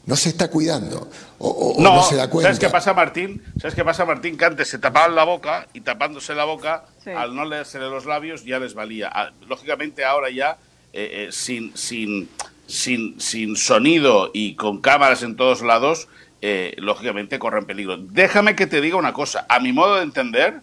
No 0.05 0.17
se 0.17 0.31
está 0.31 0.51
cuidando. 0.51 1.09
O, 1.39 1.77
no, 1.79 2.03
se 2.03 2.17
da 2.17 2.29
cuenta. 2.29 2.49
¿Sabes 2.49 2.59
qué 2.59 2.69
pasa, 2.69 2.93
Martín? 2.93 3.43
¿Sabes 3.61 3.75
qué 3.75 3.85
pasa, 3.85 4.05
Martín? 4.05 4.37
Que 4.37 4.45
antes 4.45 4.69
se 4.69 4.79
tapaban 4.79 5.15
la 5.15 5.25
boca 5.25 5.69
y 5.73 5.81
tapándose 5.81 6.35
la 6.35 6.45
boca, 6.45 6.85
al 7.17 7.35
no 7.35 7.45
leerse 7.45 7.79
los 7.79 8.05
labios, 8.05 8.45
ya 8.45 8.59
les 8.59 8.75
valía. 8.75 9.11
Ah, 9.13 9.31
lógicamente, 9.49 10.05
ahora 10.05 10.31
ya, 10.31 10.59
eh, 10.93 11.27
eh, 11.27 11.33
sin, 11.33 11.77
sin, 11.77 12.29
sin, 12.67 13.21
sin 13.21 13.57
sonido 13.57 14.31
y 14.35 14.57
con 14.57 14.81
cámaras 14.81 15.23
en 15.23 15.37
todos 15.37 15.63
lados, 15.63 16.09
eh, 16.43 16.75
lógicamente 16.79 17.39
corren 17.39 17.65
peligro. 17.65 17.97
Déjame 17.97 18.57
que 18.57 18.67
te 18.67 18.81
diga 18.81 18.97
una 18.97 19.13
cosa. 19.13 19.47
A 19.49 19.61
mi 19.61 19.73
modo 19.73 19.97
de 19.97 20.03
entender, 20.03 20.61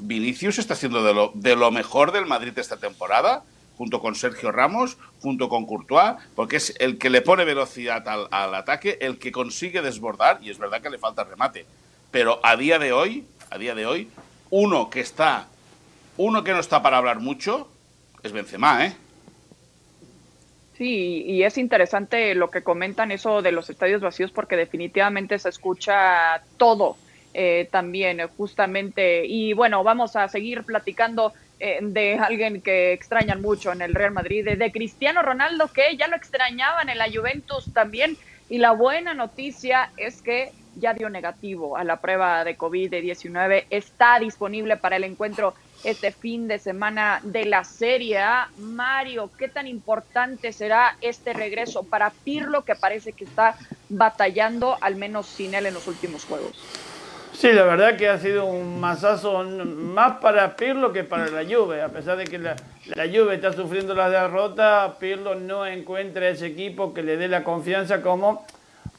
Vinicius 0.00 0.58
está 0.58 0.74
siendo 0.74 1.04
de 1.04 1.12
lo, 1.12 1.32
de 1.34 1.54
lo 1.54 1.70
mejor 1.70 2.12
del 2.12 2.24
Madrid 2.24 2.58
esta 2.58 2.78
temporada, 2.78 3.44
junto 3.76 4.00
con 4.00 4.14
Sergio 4.14 4.50
Ramos, 4.50 4.96
junto 5.20 5.50
con 5.50 5.66
Courtois, 5.66 6.14
porque 6.34 6.56
es 6.56 6.74
el 6.78 6.96
que 6.98 7.10
le 7.10 7.20
pone 7.20 7.44
velocidad 7.44 8.08
al, 8.08 8.26
al, 8.30 8.54
ataque, 8.54 8.96
el 9.02 9.18
que 9.18 9.32
consigue 9.32 9.82
desbordar, 9.82 10.38
y 10.42 10.50
es 10.50 10.58
verdad 10.58 10.80
que 10.80 10.90
le 10.90 10.98
falta 10.98 11.24
remate. 11.24 11.66
Pero 12.10 12.40
a 12.42 12.56
día 12.56 12.78
de 12.78 12.92
hoy, 12.92 13.26
a 13.50 13.58
día 13.58 13.74
de 13.74 13.84
hoy, 13.84 14.08
uno 14.48 14.88
que 14.88 15.00
está, 15.00 15.48
uno 16.16 16.42
que 16.42 16.52
no 16.52 16.60
está 16.60 16.82
para 16.82 16.96
hablar 16.96 17.20
mucho, 17.20 17.68
es 18.22 18.32
Benzema, 18.32 18.86
¿eh? 18.86 18.96
Sí, 20.82 21.22
y 21.28 21.44
es 21.44 21.58
interesante 21.58 22.34
lo 22.34 22.50
que 22.50 22.64
comentan 22.64 23.12
eso 23.12 23.40
de 23.40 23.52
los 23.52 23.70
estadios 23.70 24.00
vacíos 24.00 24.32
porque 24.32 24.56
definitivamente 24.56 25.38
se 25.38 25.48
escucha 25.48 26.42
todo 26.56 26.96
eh, 27.34 27.68
también, 27.70 28.20
justamente. 28.36 29.24
Y 29.24 29.52
bueno, 29.52 29.84
vamos 29.84 30.16
a 30.16 30.26
seguir 30.26 30.64
platicando 30.64 31.34
eh, 31.60 31.78
de 31.80 32.18
alguien 32.18 32.60
que 32.62 32.92
extrañan 32.94 33.40
mucho 33.40 33.70
en 33.70 33.80
el 33.80 33.94
Real 33.94 34.10
Madrid, 34.10 34.44
de, 34.44 34.72
Cristiano 34.72 35.22
Ronaldo, 35.22 35.68
que 35.68 35.96
ya 35.96 36.08
lo 36.08 36.16
extrañaban 36.16 36.88
en 36.88 36.98
la 36.98 37.06
Juventus 37.08 37.72
también. 37.72 38.16
Y 38.48 38.58
la 38.58 38.72
buena 38.72 39.14
noticia 39.14 39.92
es 39.96 40.20
que 40.20 40.50
ya 40.74 40.94
dio 40.94 41.10
negativo 41.10 41.76
a 41.76 41.84
la 41.84 42.00
prueba 42.00 42.42
de 42.42 42.58
COVID-19. 42.58 43.66
Está 43.70 44.18
disponible 44.18 44.76
para 44.76 44.96
el 44.96 45.04
encuentro 45.04 45.54
este 45.84 46.12
fin 46.12 46.48
de 46.48 46.58
semana 46.58 47.20
de 47.22 47.44
la 47.44 47.64
Serie 47.64 48.18
A. 48.18 48.48
Mario, 48.58 49.30
¿qué 49.38 49.48
tan 49.48 49.66
importante 49.66 50.52
será 50.52 50.96
este 51.00 51.32
regreso 51.32 51.82
para 51.84 52.10
Pirlo, 52.10 52.64
que 52.64 52.74
parece 52.74 53.12
que 53.12 53.24
está 53.24 53.56
batallando, 53.88 54.76
al 54.80 54.96
menos 54.96 55.26
sin 55.26 55.54
él 55.54 55.66
en 55.66 55.74
los 55.74 55.86
últimos 55.86 56.24
juegos? 56.24 56.52
Sí, 57.32 57.50
la 57.52 57.64
verdad 57.64 57.96
que 57.96 58.08
ha 58.08 58.18
sido 58.18 58.44
un 58.44 58.78
masazo 58.78 59.42
más 59.42 60.18
para 60.20 60.54
Pirlo 60.54 60.92
que 60.92 61.02
para 61.02 61.28
la 61.28 61.42
Juve. 61.42 61.82
A 61.82 61.88
pesar 61.88 62.16
de 62.16 62.24
que 62.24 62.38
la, 62.38 62.54
la 62.94 63.06
Juve 63.06 63.34
está 63.34 63.52
sufriendo 63.52 63.94
la 63.94 64.08
derrota, 64.08 64.96
Pirlo 65.00 65.34
no 65.34 65.66
encuentra 65.66 66.28
ese 66.28 66.46
equipo 66.46 66.94
que 66.94 67.02
le 67.02 67.16
dé 67.16 67.28
la 67.28 67.42
confianza 67.42 68.02
como 68.02 68.46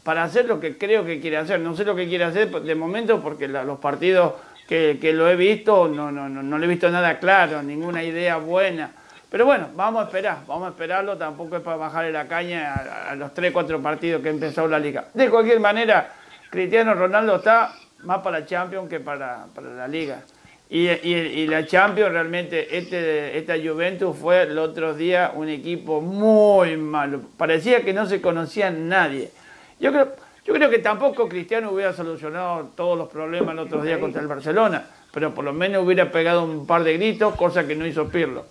para 0.03 0.23
hacer 0.23 0.45
lo 0.45 0.59
que 0.59 0.77
creo 0.77 1.05
que 1.05 1.21
quiere 1.21 1.37
hacer. 1.37 1.59
No 1.59 1.75
sé 1.75 1.85
lo 1.85 1.95
que 1.95 2.07
quiere 2.07 2.25
hacer 2.25 2.49
de 2.49 2.75
momento 2.75 3.21
porque 3.21 3.47
los 3.47 3.79
partidos 3.79 4.33
que, 4.67 5.11
lo 5.13 5.29
he 5.29 5.35
visto 5.35 5.87
no, 5.87 6.11
no, 6.11 6.29
no, 6.29 6.41
no 6.41 6.57
le 6.57 6.65
he 6.65 6.69
visto 6.69 6.89
nada 6.89 7.19
claro, 7.19 7.61
ninguna 7.61 8.03
idea 8.03 8.37
buena. 8.37 8.91
Pero 9.29 9.45
bueno, 9.45 9.69
vamos 9.73 10.03
a 10.03 10.05
esperar, 10.05 10.37
vamos 10.45 10.67
a 10.67 10.69
esperarlo. 10.69 11.17
Tampoco 11.17 11.57
es 11.57 11.63
para 11.63 11.77
bajarle 11.77 12.11
la 12.11 12.27
caña 12.27 12.75
a, 13.09 13.15
los 13.15 13.33
3, 13.33 13.51
4 13.51 13.81
partidos 13.81 14.21
que 14.21 14.29
empezó 14.29 14.67
la 14.67 14.77
liga. 14.77 15.05
De 15.13 15.27
cualquier 15.27 15.59
manera, 15.59 16.13
Cristiano 16.51 16.93
Ronaldo 16.93 17.37
está 17.37 17.73
más 18.03 18.19
para 18.19 18.41
la 18.41 18.45
Champions 18.45 18.87
que 18.87 18.99
para, 18.99 19.47
la 19.75 19.87
Liga. 19.87 20.21
Y, 20.69 20.87
y, 20.87 21.47
la 21.47 21.65
Champions 21.65 22.11
realmente, 22.11 22.77
este, 22.77 23.37
esta 23.37 23.55
Juventus 23.57 24.15
fue 24.15 24.43
el 24.43 24.57
otro 24.57 24.93
día 24.93 25.31
un 25.33 25.49
equipo 25.49 25.99
muy 25.99 26.77
malo. 26.77 27.21
Parecía 27.35 27.81
que 27.81 27.93
no 27.93 28.05
se 28.05 28.21
conocía 28.21 28.69
nadie. 28.69 29.31
Yo 29.79 29.91
creo, 29.91 30.13
yo 30.45 30.53
creo 30.53 30.69
que 30.69 30.79
tampoco 30.79 31.29
Cristiano 31.29 31.71
hubiera 31.71 31.93
solucionado 31.93 32.71
todos 32.75 32.97
los 32.97 33.09
problemas 33.09 33.53
el 33.53 33.59
otro 33.59 33.81
día 33.81 33.99
contra 33.99 34.21
el 34.21 34.27
Barcelona, 34.27 34.85
pero 35.13 35.33
por 35.33 35.45
lo 35.45 35.53
menos 35.53 35.83
hubiera 35.83 36.11
pegado 36.11 36.43
un 36.43 36.67
par 36.67 36.83
de 36.83 36.93
gritos, 36.97 37.35
cosa 37.35 37.65
que 37.65 37.75
no 37.75 37.85
hizo 37.85 38.09
Pirlo. 38.09 38.45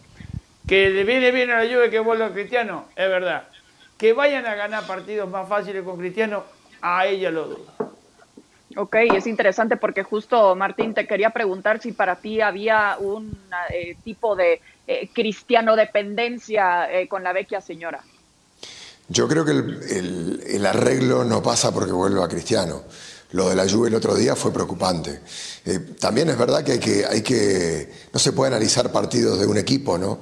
Que 0.67 0.89
le 0.89 1.05
viene 1.05 1.31
bien 1.33 1.51
a 1.51 1.63
la 1.63 1.71
Juve 1.71 1.91
que 1.91 1.99
vuelva 1.99 2.33
Cristiano, 2.33 2.87
es 2.97 3.09
verdad. 3.09 3.45
Que 3.99 4.13
vayan 4.15 4.47
a 4.47 4.55
ganar 4.55 4.87
partidos 4.87 5.29
más 5.29 5.49
fáciles 5.49 5.83
con 5.83 5.99
Cristiano, 5.99 6.45
a 6.81 7.07
ella 7.07 7.31
lo 7.31 7.45
dudo. 7.49 7.93
Ok, 8.77 8.97
es 9.15 9.27
interesante 9.27 9.77
porque 9.77 10.03
justo 10.03 10.57
Martín 10.57 10.95
te 10.95 11.07
quería 11.07 11.29
preguntar 11.31 11.81
si 11.81 11.93
para 11.93 12.17
ti 12.17 12.41
había 12.41 12.97
un 12.99 13.37
eh, 13.69 13.97
tipo 14.03 14.35
de 14.35 14.63
eh, 14.87 15.11
cristiano 15.13 15.77
dependencia 15.77 16.91
eh, 16.91 17.07
con 17.07 17.23
la 17.23 17.35
vecchia 17.35 17.61
señora. 17.61 18.01
Yo 19.13 19.29
creo 19.29 19.45
que 19.45 19.51
el, 19.51 20.65
arreglo 20.65 21.23
no 21.23 21.43
pasa 21.43 21.71
porque 21.71 21.93
vuelva 21.93 22.27
Cristiano. 22.29 22.85
Lo 23.33 23.51
de 23.51 23.55
la 23.55 23.67
lluvia 23.67 23.89
el 23.89 23.95
otro 23.95 24.15
día 24.15 24.35
fue 24.35 24.53
preocupante. 24.53 25.21
también 26.01 26.31
es 26.31 26.39
verdad 26.39 26.65
que 26.65 26.73
hay, 26.73 26.79
que 26.79 27.05
hay 27.05 27.21
que 27.21 27.93
no 28.11 28.19
se 28.19 28.33
puede 28.33 28.49
analizar 28.53 28.91
partidos 28.91 29.39
de 29.39 29.47
un 29.47 29.59
equipo, 29.59 29.99
¿no? 29.99 30.19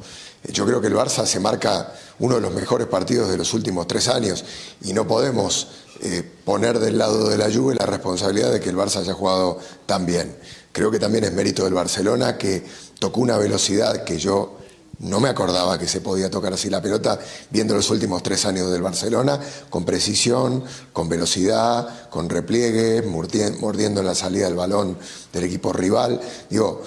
Yo 0.52 0.66
creo 0.66 0.80
que 0.80 0.88
el 0.88 0.94
Barça 0.94 1.24
se 1.24 1.38
marca 1.38 1.94
uno 2.18 2.36
de 2.36 2.40
los 2.40 2.52
mejores 2.52 2.88
partidos 2.88 3.30
de 3.30 3.38
los 3.38 3.54
últimos 3.54 3.86
tres 3.86 4.08
años 4.08 4.44
y 4.82 4.92
no 4.92 5.06
podemos 5.06 5.68
eh, 6.00 6.28
poner 6.44 6.80
del 6.80 6.98
lado 6.98 7.28
de 7.28 7.38
la 7.38 7.52
Juve 7.52 7.76
la 7.78 7.86
responsabilidad 7.86 8.50
de 8.50 8.58
que 8.58 8.70
el 8.70 8.76
Barça 8.76 8.96
haya 8.96 9.12
jugado 9.12 9.60
tan 9.86 10.04
bien. 10.04 10.36
Creo 10.72 10.90
que 10.90 10.98
también 10.98 11.22
es 11.22 11.32
mérito 11.32 11.62
del 11.62 11.74
Barcelona 11.74 12.36
que 12.36 12.64
tocó 12.98 13.20
una 13.20 13.38
velocidad 13.38 14.02
que 14.02 14.18
yo 14.18 14.59
no 15.00 15.18
me 15.18 15.28
acordaba 15.28 15.78
que 15.78 15.88
se 15.88 16.00
podía 16.00 16.30
tocar 16.30 16.52
así 16.52 16.68
la 16.68 16.82
pelota 16.82 17.18
viendo 17.50 17.74
los 17.74 17.88
últimos 17.90 18.22
tres 18.22 18.44
años 18.44 18.70
del 18.70 18.82
Barcelona, 18.82 19.40
con 19.70 19.84
precisión, 19.84 20.62
con 20.92 21.08
velocidad, 21.08 22.08
con 22.10 22.28
repliegue, 22.28 23.02
mordiendo 23.02 24.02
la 24.02 24.14
salida 24.14 24.44
del 24.44 24.56
balón 24.56 24.98
del 25.32 25.44
equipo 25.44 25.72
rival. 25.72 26.20
Digo, 26.50 26.82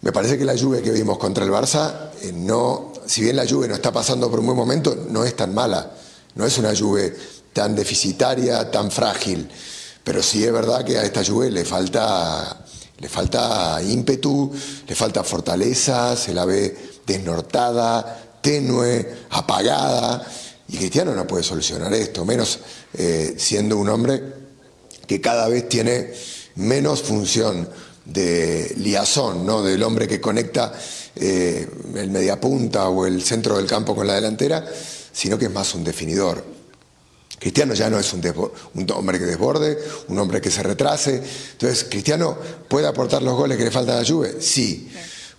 me 0.00 0.12
parece 0.12 0.38
que 0.38 0.44
la 0.44 0.54
lluvia 0.54 0.82
que 0.82 0.90
vimos 0.90 1.18
contra 1.18 1.44
el 1.44 1.50
Barça, 1.50 2.10
eh, 2.22 2.32
no, 2.34 2.92
si 3.06 3.22
bien 3.22 3.36
la 3.36 3.44
lluvia 3.44 3.68
no 3.68 3.74
está 3.74 3.92
pasando 3.92 4.30
por 4.30 4.40
un 4.40 4.46
buen 4.46 4.58
momento, 4.58 5.06
no 5.08 5.24
es 5.24 5.36
tan 5.36 5.54
mala. 5.54 5.92
No 6.34 6.46
es 6.46 6.58
una 6.58 6.72
lluvia 6.72 7.12
tan 7.52 7.74
deficitaria, 7.74 8.70
tan 8.70 8.90
frágil. 8.90 9.48
Pero 10.02 10.22
sí 10.22 10.44
es 10.44 10.52
verdad 10.52 10.84
que 10.84 10.98
a 10.98 11.04
esta 11.04 11.24
Juve 11.24 11.50
le 11.50 11.64
falta, 11.64 12.64
le 12.98 13.08
falta 13.08 13.80
ímpetu, 13.82 14.52
le 14.86 14.94
falta 14.94 15.24
fortaleza, 15.24 16.16
se 16.16 16.34
la 16.34 16.44
ve 16.44 16.93
desnortada, 17.06 18.38
tenue, 18.40 19.06
apagada. 19.30 20.26
Y 20.68 20.76
Cristiano 20.76 21.14
no 21.14 21.26
puede 21.26 21.42
solucionar 21.42 21.92
esto, 21.94 22.24
menos 22.24 22.58
eh, 22.94 23.34
siendo 23.36 23.76
un 23.76 23.88
hombre 23.88 24.22
que 25.06 25.20
cada 25.20 25.48
vez 25.48 25.68
tiene 25.68 26.12
menos 26.56 27.02
función 27.02 27.68
de 28.04 28.74
liazón, 28.78 29.46
¿no? 29.46 29.62
del 29.62 29.82
hombre 29.82 30.06
que 30.06 30.20
conecta 30.20 30.72
eh, 31.16 31.68
el 31.96 32.10
mediapunta 32.10 32.88
o 32.88 33.06
el 33.06 33.22
centro 33.22 33.56
del 33.56 33.66
campo 33.66 33.94
con 33.94 34.06
la 34.06 34.14
delantera, 34.14 34.64
sino 35.12 35.38
que 35.38 35.46
es 35.46 35.50
más 35.50 35.74
un 35.74 35.84
definidor. 35.84 36.44
Cristiano 37.38 37.74
ya 37.74 37.90
no 37.90 37.98
es 37.98 38.12
un, 38.12 38.22
hombre 38.92 39.18
que 39.18 39.26
desborde, 39.26 39.78
un 40.08 40.18
hombre 40.18 40.40
que 40.40 40.50
se 40.50 40.62
retrase. 40.62 41.22
Entonces, 41.52 41.84
¿Cristiano 41.84 42.38
puede 42.68 42.86
aportar 42.86 43.22
los 43.22 43.34
goles 43.34 43.58
que 43.58 43.64
le 43.64 43.70
faltan 43.70 43.96
a 43.96 44.00
la 44.00 44.06
Juve? 44.06 44.40
Sí. 44.40 44.90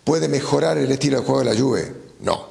¿Puede 0.05 0.29
mejorar 0.29 0.77
el 0.77 0.91
estilo 0.91 1.19
de 1.19 1.25
juego 1.25 1.39
de 1.39 1.45
la 1.45 1.59
Juve? 1.59 1.91
No. 2.19 2.47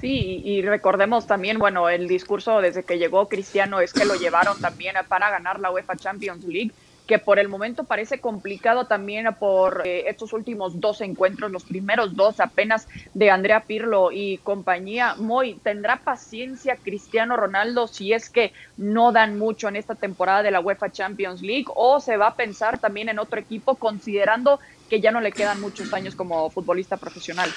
Sí, 0.00 0.42
y 0.44 0.60
recordemos 0.60 1.26
también, 1.26 1.58
bueno, 1.58 1.88
el 1.88 2.08
discurso 2.08 2.60
desde 2.60 2.82
que 2.82 2.98
llegó 2.98 3.26
Cristiano 3.26 3.80
es 3.80 3.94
que 3.94 4.04
lo 4.04 4.14
llevaron 4.14 4.60
también 4.60 4.96
para 5.08 5.30
ganar 5.30 5.58
la 5.60 5.70
UEFA 5.70 5.96
Champions 5.96 6.44
League 6.44 6.72
que 7.10 7.18
por 7.18 7.40
el 7.40 7.48
momento 7.48 7.82
parece 7.82 8.20
complicado 8.20 8.84
también 8.86 9.26
por 9.40 9.82
eh, 9.84 10.04
estos 10.06 10.32
últimos 10.32 10.80
dos 10.80 11.00
encuentros, 11.00 11.50
los 11.50 11.64
primeros 11.64 12.14
dos 12.14 12.38
apenas 12.38 12.86
de 13.14 13.32
Andrea 13.32 13.64
Pirlo 13.64 14.12
y 14.12 14.38
compañía. 14.38 15.16
Moy, 15.16 15.54
¿tendrá 15.54 15.96
paciencia 15.96 16.76
Cristiano 16.76 17.36
Ronaldo 17.36 17.88
si 17.88 18.12
es 18.12 18.30
que 18.30 18.52
no 18.76 19.10
dan 19.10 19.40
mucho 19.40 19.66
en 19.66 19.74
esta 19.74 19.96
temporada 19.96 20.44
de 20.44 20.52
la 20.52 20.60
UEFA 20.60 20.92
Champions 20.92 21.42
League 21.42 21.66
o 21.74 21.98
se 21.98 22.16
va 22.16 22.28
a 22.28 22.36
pensar 22.36 22.78
también 22.78 23.08
en 23.08 23.18
otro 23.18 23.40
equipo 23.40 23.74
considerando 23.74 24.60
que 24.90 25.00
ya 25.00 25.12
no 25.12 25.20
le 25.20 25.32
quedan 25.32 25.60
muchos 25.60 25.94
años 25.94 26.14
como 26.14 26.50
futbolista 26.50 26.98
profesional? 26.98 27.50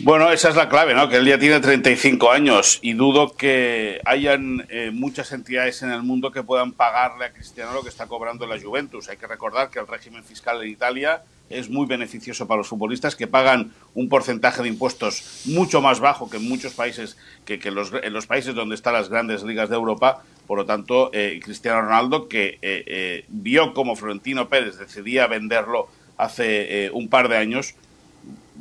Bueno, 0.00 0.30
esa 0.30 0.48
es 0.48 0.56
la 0.56 0.68
clave, 0.68 0.94
¿no? 0.94 1.08
Que 1.08 1.16
él 1.16 1.26
ya 1.26 1.38
tiene 1.38 1.60
35 1.60 2.30
años 2.30 2.78
y 2.82 2.94
dudo 2.94 3.34
que 3.34 4.00
hayan 4.04 4.66
eh, 4.70 4.90
muchas 4.92 5.32
entidades 5.32 5.82
en 5.82 5.90
el 5.90 6.02
mundo 6.02 6.30
que 6.30 6.42
puedan 6.42 6.72
pagarle 6.72 7.26
a 7.26 7.32
Cristiano 7.32 7.72
lo 7.72 7.82
que 7.82 7.88
está 7.88 8.06
cobrando 8.06 8.46
la 8.46 8.60
Juventus. 8.60 9.08
Hay 9.08 9.16
que 9.16 9.26
recordar 9.26 9.70
que 9.70 9.78
el 9.78 9.86
régimen 9.86 10.24
fiscal 10.24 10.62
en 10.62 10.70
Italia 10.70 11.22
es 11.50 11.68
muy 11.68 11.86
beneficioso 11.86 12.46
para 12.46 12.58
los 12.58 12.68
futbolistas 12.68 13.16
que 13.16 13.26
pagan 13.26 13.72
un 13.94 14.08
porcentaje 14.08 14.62
de 14.62 14.68
impuestos 14.68 15.42
mucho 15.46 15.80
más 15.80 16.00
bajo 16.00 16.30
que 16.30 16.36
en 16.36 16.48
muchos 16.48 16.74
países, 16.74 17.16
que, 17.44 17.58
en 17.64 18.12
los 18.12 18.26
países 18.26 18.54
donde 18.54 18.74
están 18.74 18.92
las 18.94 19.08
grandes 19.08 19.42
ligas 19.42 19.68
de 19.68 19.76
Europa. 19.76 20.22
Por 20.46 20.58
lo 20.58 20.64
tanto, 20.66 21.10
eh, 21.12 21.40
Cristiano 21.42 21.82
Ronaldo, 21.82 22.28
que 22.28 22.58
eh, 22.62 23.24
vio 23.28 23.74
como 23.74 23.96
Florentino 23.96 24.48
Pérez 24.48 24.78
decidía 24.78 25.26
venderlo 25.26 25.88
hace 26.18 26.90
un 26.92 27.08
par 27.08 27.28
de 27.28 27.36
años, 27.36 27.74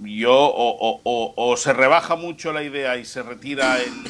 yo 0.03 0.33
o, 0.35 1.55
se 1.57 1.73
rebaja 1.73 2.15
mucho 2.15 2.53
la 2.53 2.63
idea 2.63 2.97
y 2.97 3.05
se 3.05 3.23
retira 3.23 3.81
en, 3.81 4.05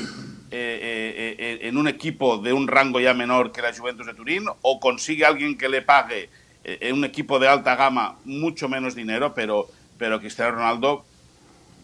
eh, 0.51 0.79
eh, 0.81 1.35
eh, 1.37 1.59
en, 1.63 1.77
un 1.77 1.87
equipo 1.87 2.37
de 2.37 2.53
un 2.53 2.67
rango 2.67 2.99
ya 2.99 3.13
menor 3.13 3.51
que 3.51 3.61
la 3.61 3.73
Juventus 3.73 4.05
de 4.05 4.13
Turín 4.13 4.45
o 4.61 4.79
consigue 4.79 5.25
alguien 5.25 5.57
que 5.57 5.69
le 5.69 5.81
pague 5.81 6.29
en 6.63 6.95
un 6.95 7.05
equipo 7.05 7.39
de 7.39 7.47
alta 7.47 7.75
gama 7.77 8.17
mucho 8.25 8.67
menos 8.67 8.93
dinero, 8.93 9.33
pero, 9.33 9.67
pero 9.97 10.19
Cristiano 10.19 10.51
Ronaldo 10.51 11.05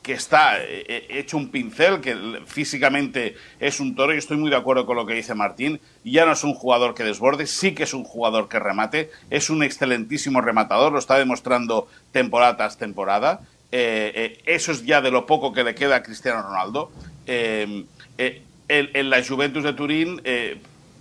que 0.04 0.14
está 0.14 0.58
hecho 0.68 1.38
un 1.38 1.50
pincel, 1.50 2.02
que 2.02 2.42
físicamente 2.46 3.36
es 3.60 3.80
un 3.80 3.96
toro, 3.96 4.14
y 4.14 4.18
estoy 4.18 4.36
muy 4.36 4.50
de 4.50 4.58
acuerdo 4.58 4.86
con 4.86 4.98
lo 4.98 5.06
que 5.06 5.14
dice 5.14 5.34
Martín, 5.34 5.80
ya 6.04 6.26
no 6.26 6.34
es 6.34 6.44
un 6.44 6.54
jugador 6.54 6.94
que 6.94 7.04
desborde, 7.04 7.48
sí 7.48 7.74
que 7.74 7.84
es 7.84 7.94
un 7.94 8.04
jugador 8.04 8.50
que 8.50 8.60
remate, 8.60 9.10
es 9.30 9.50
un 9.50 9.64
excelentísimo 9.64 10.42
rematador, 10.42 10.92
lo 10.92 11.00
está 11.00 11.18
demostrando 11.18 11.88
temporada 12.12 12.58
tras 12.58 12.78
temporada, 12.78 13.42
eso 13.72 14.72
es 14.72 14.86
ya 14.86 15.02
de 15.02 15.10
lo 15.10 15.26
poco 15.26 15.54
que 15.54 15.64
le 15.64 15.74
queda 15.74 15.96
a 15.96 16.04
Cristiano 16.04 16.44
Ronaldo. 16.44 16.92
en, 17.26 19.10
la 19.10 19.24
Juventus 19.26 19.64
de 19.64 19.74
Turín 19.74 20.22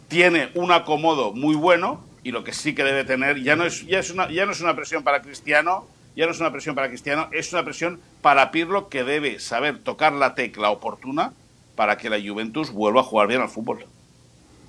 tiene 0.08 0.50
un 0.54 0.70
acomodo 0.70 1.32
muy 1.32 1.54
bueno 1.54 2.04
y 2.22 2.30
lo 2.30 2.44
que 2.44 2.52
sí 2.52 2.74
que 2.74 2.84
debe 2.84 3.04
tener 3.04 3.42
ya 3.42 3.56
no 3.56 3.64
es, 3.64 3.84
ya 3.86 3.98
es, 3.98 4.10
una, 4.10 4.30
ya 4.30 4.46
no 4.46 4.52
es 4.52 4.60
una 4.60 4.76
presión 4.76 5.02
para 5.02 5.22
Cristiano, 5.22 5.86
ya 6.14 6.26
no 6.26 6.32
es 6.32 6.40
una 6.40 6.52
presión 6.52 6.74
para 6.74 6.88
Cristiano, 6.88 7.28
es 7.32 7.52
una 7.52 7.64
presión 7.64 8.00
para 8.20 8.50
Pirlo 8.50 8.88
que 8.88 9.04
debe 9.04 9.38
saber 9.38 9.78
tocar 9.82 10.12
la 10.12 10.34
tecla 10.34 10.70
oportuna 10.70 11.32
para 11.76 11.96
que 11.96 12.10
la 12.10 12.20
Juventus 12.20 12.70
vuelva 12.70 13.00
a 13.00 13.04
jugar 13.04 13.28
bien 13.28 13.40
al 13.40 13.48
fútbol. 13.48 13.86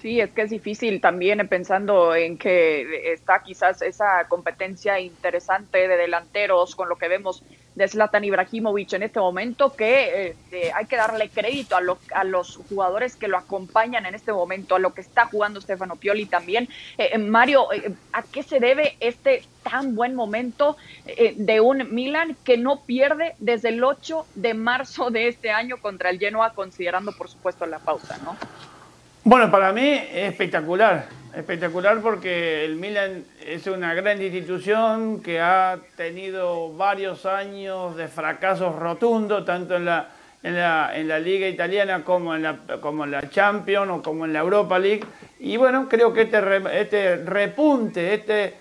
Sí, 0.01 0.19
es 0.19 0.31
que 0.31 0.41
es 0.41 0.49
difícil 0.49 0.99
también 0.99 1.47
pensando 1.47 2.13
en 2.13 2.37
que 2.37 3.13
está 3.13 3.41
quizás 3.41 3.81
esa 3.81 4.25
competencia 4.27 4.99
interesante 4.99 5.87
de 5.87 5.95
delanteros 5.95 6.75
con 6.75 6.89
lo 6.89 6.97
que 6.97 7.07
vemos 7.07 7.41
de 7.75 7.87
Zlatan 7.87 8.23
Ibrahimovic 8.23 8.93
en 8.93 9.03
este 9.03 9.19
momento, 9.19 9.73
que 9.73 10.35
eh, 10.51 10.71
hay 10.73 10.85
que 10.85 10.95
darle 10.95 11.29
crédito 11.29 11.75
a, 11.75 11.81
a 12.19 12.23
los 12.23 12.57
jugadores 12.69 13.15
que 13.15 13.27
lo 13.27 13.37
acompañan 13.37 14.05
en 14.05 14.15
este 14.15 14.31
momento, 14.31 14.75
a 14.75 14.79
lo 14.79 14.93
que 14.93 15.01
está 15.01 15.25
jugando 15.25 15.61
Stefano 15.61 15.95
Pioli 15.95 16.25
también. 16.25 16.69
Eh, 16.97 17.09
eh, 17.13 17.17
Mario, 17.17 17.67
¿a 18.11 18.23
qué 18.23 18.43
se 18.43 18.59
debe 18.59 18.95
este 18.99 19.43
tan 19.63 19.95
buen 19.95 20.13
momento 20.13 20.75
de 21.05 21.61
un 21.61 21.93
Milan 21.93 22.35
que 22.43 22.57
no 22.57 22.81
pierde 22.81 23.35
desde 23.39 23.69
el 23.69 23.81
8 23.81 24.25
de 24.35 24.53
marzo 24.53 25.09
de 25.09 25.29
este 25.29 25.51
año 25.51 25.77
contra 25.77 26.09
el 26.09 26.19
Genoa, 26.19 26.53
considerando 26.53 27.13
por 27.13 27.29
supuesto 27.29 27.65
la 27.65 27.79
pausa, 27.79 28.17
¿no? 28.25 28.35
Bueno, 29.23 29.49
para 29.49 29.71
mí 29.71 29.87
es 29.89 30.31
espectacular, 30.31 31.07
espectacular 31.35 31.99
porque 32.01 32.63
el 32.65 32.75
Milan 32.75 33.23
es 33.45 33.65
una 33.67 33.93
gran 33.93 34.21
institución 34.21 35.21
que 35.21 35.41
ha 35.41 35.79
tenido 35.95 36.73
varios 36.73 37.25
años 37.25 37.95
de 37.95 38.07
fracasos 38.07 38.75
rotundos, 38.75 39.43
tanto 39.45 39.75
en 39.75 39.85
la, 39.85 40.09
en 40.43 40.55
la, 40.55 40.91
en 40.95 41.07
la 41.07 41.19
Liga 41.19 41.47
Italiana 41.47 42.03
como 42.03 42.35
en 42.35 42.43
la, 42.43 42.57
como 42.79 43.05
en 43.05 43.11
la 43.11 43.29
Champions 43.29 43.89
o 43.91 44.01
como 44.01 44.25
en 44.25 44.33
la 44.33 44.39
Europa 44.39 44.77
League. 44.77 45.03
Y 45.39 45.57
bueno, 45.57 45.87
creo 45.89 46.13
que 46.13 46.21
este, 46.21 46.39
este 46.79 47.15
repunte, 47.17 48.13
este, 48.13 48.55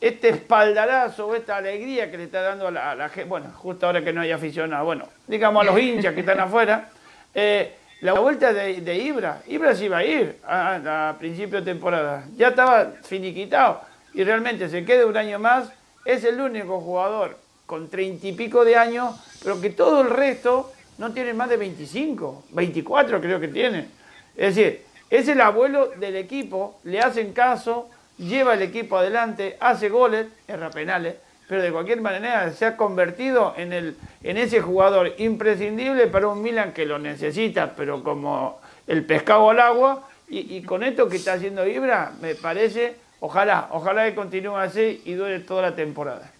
este 0.00 0.30
espaldarazo, 0.30 1.34
esta 1.34 1.56
alegría 1.56 2.10
que 2.10 2.16
le 2.16 2.24
está 2.24 2.40
dando 2.40 2.68
a 2.68 2.94
la, 2.94 3.08
gente, 3.10 3.28
bueno, 3.28 3.50
justo 3.54 3.86
ahora 3.86 4.02
que 4.02 4.12
no 4.12 4.22
hay 4.22 4.30
aficionados, 4.30 4.86
bueno, 4.86 5.08
digamos 5.26 5.62
a 5.62 5.70
los 5.70 5.78
hinchas 5.78 6.14
que 6.14 6.20
están 6.20 6.40
afuera, 6.40 6.88
eh, 7.34 7.74
la 8.00 8.12
vuelta 8.12 8.52
de, 8.52 8.96
Ibra, 8.96 9.42
Ibra 9.48 9.74
se 9.74 9.86
iba 9.86 9.98
a 9.98 10.04
ir 10.04 10.36
a, 10.46 11.16
principio 11.18 11.60
de 11.60 11.72
temporada, 11.72 12.24
ya 12.36 12.48
estaba 12.48 12.92
finiquitado. 13.02 13.80
Y 14.14 14.22
realmente 14.24 14.68
se 14.68 14.84
queda 14.84 15.06
un 15.06 15.16
año 15.16 15.38
más, 15.38 15.70
es 16.04 16.24
el 16.24 16.40
único 16.40 16.80
jugador 16.80 17.36
con 17.66 17.88
treinta 17.88 18.26
y 18.26 18.32
pico 18.32 18.64
de 18.64 18.76
años, 18.76 19.16
pero 19.42 19.60
que 19.60 19.70
todo 19.70 20.02
el 20.02 20.10
resto 20.10 20.72
no 20.98 21.12
tiene 21.12 21.34
más 21.34 21.48
de 21.48 21.56
25, 21.56 22.44
24 22.50 23.20
creo 23.20 23.40
que 23.40 23.48
tiene. 23.48 23.88
Es 24.36 24.54
decir, 24.54 24.82
es 25.10 25.28
el 25.28 25.40
abuelo 25.40 25.88
del 25.96 26.16
equipo, 26.16 26.78
le 26.84 27.00
hacen 27.00 27.32
caso, 27.32 27.88
lleva 28.16 28.54
el 28.54 28.62
equipo 28.62 28.96
adelante, 28.96 29.56
hace 29.60 29.88
goles, 29.88 30.28
erra 30.46 30.70
penales, 30.70 31.16
pero 31.48 31.62
de 31.62 31.72
cualquier 31.72 32.00
manera 32.02 32.50
se 32.52 32.66
ha 32.66 32.76
convertido 32.76 33.54
en, 33.56 33.72
el, 33.72 33.96
en 34.22 34.36
ese 34.36 34.60
jugador 34.60 35.14
imprescindible 35.16 36.06
para 36.06 36.28
un 36.28 36.42
Milan 36.42 36.72
que 36.72 36.84
lo 36.84 36.98
necesita, 36.98 37.74
pero 37.74 38.04
como 38.04 38.60
el 38.86 39.04
pescado 39.04 39.50
al 39.50 39.60
agua, 39.60 40.08
y, 40.30 40.60
con 40.62 40.82
esto 40.82 41.08
que 41.08 41.16
está 41.16 41.32
haciendo 41.32 41.66
Ibra, 41.66 42.12
me 42.20 42.34
parece, 42.34 42.96
ojalá, 43.20 43.68
ojalá 43.70 44.04
que 44.04 44.14
continúe 44.14 44.56
así 44.56 45.00
y 45.06 45.14
dure 45.14 45.40
toda 45.40 45.62
la 45.62 45.74
temporada. 45.74 46.30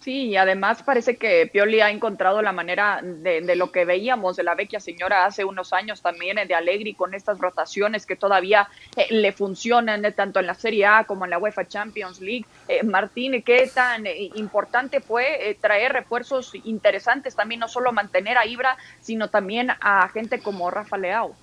Sí, 0.00 0.28
y 0.28 0.36
además 0.36 0.82
parece 0.84 1.16
que 1.16 1.48
Pioli 1.52 1.80
ha 1.80 1.90
encontrado 1.90 2.40
la 2.40 2.52
manera 2.52 3.00
de, 3.02 3.56
lo 3.56 3.72
que 3.72 3.84
veíamos 3.84 4.36
de 4.36 4.44
la 4.44 4.54
vecchia 4.54 4.78
señora 4.78 5.24
hace 5.24 5.44
unos 5.44 5.72
años 5.72 6.00
también 6.00 6.36
de 6.46 6.54
Allegri 6.54 6.94
con 6.94 7.12
estas 7.12 7.38
rotaciones 7.38 8.06
que 8.06 8.14
todavía 8.14 8.68
eh, 8.94 9.06
le 9.10 9.32
funcionan 9.32 10.04
eh, 10.04 10.12
tanto 10.12 10.38
en 10.38 10.46
la 10.46 10.54
Serie 10.54 10.86
A 10.86 11.04
como 11.04 11.24
en 11.24 11.30
la 11.30 11.38
UEFA 11.38 11.66
Champions 11.66 12.20
League. 12.20 12.44
Eh, 12.68 12.84
Martín, 12.84 13.42
¿qué 13.42 13.68
tan 13.74 14.06
importante 14.06 15.00
fue 15.00 15.58
traer 15.60 15.92
refuerzos 15.92 16.52
interesantes 16.62 17.34
también, 17.34 17.60
no 17.60 17.68
solo 17.68 17.92
mantener 17.92 18.38
a 18.38 18.46
Ibra, 18.46 18.76
sino 19.00 19.28
también 19.28 19.70
a 19.80 20.08
gente 20.10 20.38
como 20.38 20.70
Rafa 20.70 20.98
Leao? 20.98 21.34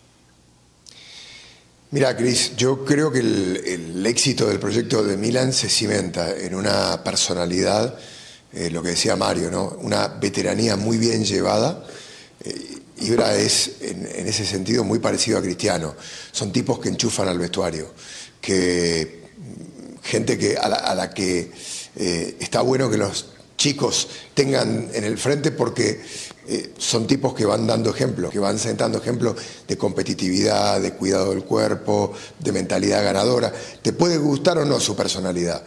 Mira, 1.91 2.15
Cris, 2.15 2.55
yo 2.55 2.85
creo 2.85 3.11
que 3.11 3.19
el, 3.19 3.57
el 3.65 4.05
éxito 4.05 4.47
del 4.47 4.59
proyecto 4.59 5.03
de 5.03 5.17
Milan 5.17 5.51
se 5.51 5.69
cimenta 5.69 6.35
en 6.35 6.55
una 6.55 7.03
personalidad 7.03 7.99
eh, 8.55 8.69
lo 8.69 8.83
que 8.83 8.89
decía 8.89 9.15
Mario, 9.15 9.49
¿no? 9.49 9.77
una 9.81 10.07
veteranía 10.07 10.75
muy 10.75 10.97
bien 10.97 11.25
llevada. 11.25 11.83
Eh, 12.43 12.77
Ibra 12.99 13.35
es, 13.35 13.77
en, 13.81 14.27
ese 14.27 14.45
sentido, 14.45 14.83
muy 14.83 14.99
parecido 14.99 15.39
a 15.39 15.41
Cristiano. 15.41 15.95
Son 16.31 16.51
tipos 16.51 16.77
que 16.77 16.89
enchufan 16.89 17.27
al 17.27 17.39
vestuario, 17.39 17.91
que 18.39 19.23
gente 20.03 20.37
que, 20.37 20.55
a, 20.55 20.69
la, 20.93 21.09
que 21.09 21.51
eh, 21.95 22.37
está 22.39 22.61
bueno 22.61 22.91
que 22.91 22.97
los 22.97 23.29
chicos 23.57 24.07
tengan 24.35 24.89
en 24.93 25.03
el 25.03 25.17
frente 25.17 25.51
porque 25.51 26.01
son 26.77 27.07
tipos 27.07 27.33
que 27.33 27.45
van 27.45 27.65
dando 27.65 27.89
ejemplo, 27.89 28.29
que 28.29 28.37
van 28.37 28.59
sentando 28.59 28.97
ejemplo 28.97 29.33
de 29.65 29.77
competitividad, 29.77 30.81
de 30.81 30.91
cuidado 30.91 31.29
del 31.29 31.45
cuerpo, 31.45 32.11
de 32.37 32.51
mentalidad 32.51 33.01
ganadora. 33.03 33.53
Te 33.81 33.93
puede 33.93 34.17
gustar 34.17 34.57
o 34.57 34.65
no 34.65 34.79
su 34.81 34.93
personalidad, 34.93 35.63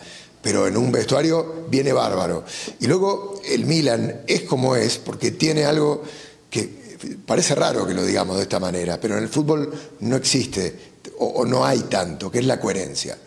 pero 0.47 0.69
en 0.69 0.77
un 0.77 0.93
vestuario 0.93 1.67
viene 1.69 1.93
bárbaro. 1.93 2.45
Y 2.79 2.87
luego 2.87 3.41
el 3.45 3.67
Milan 3.67 4.21
es 4.29 4.43
como 4.43 4.77
es, 4.77 4.97
porque 4.97 5.33
tiene 5.33 5.65
algo 5.65 6.05
que 6.49 7.09
parece 7.27 7.57
raro 7.57 7.85
que 7.85 7.95
lo 7.95 8.05
digamos 8.05 8.37
de 8.37 8.45
esta 8.45 8.61
manera, 8.61 9.01
pero 9.01 9.17
en 9.17 9.25
el 9.25 9.29
fútbol 9.29 9.75
no 9.99 10.15
existe 10.15 10.95
o, 11.19 11.45
no 11.45 11.67
hay 11.67 11.81
tanto, 11.91 12.31
que 12.31 12.39
es 12.39 12.47
la 12.47 12.61
coherencia. 12.61 13.19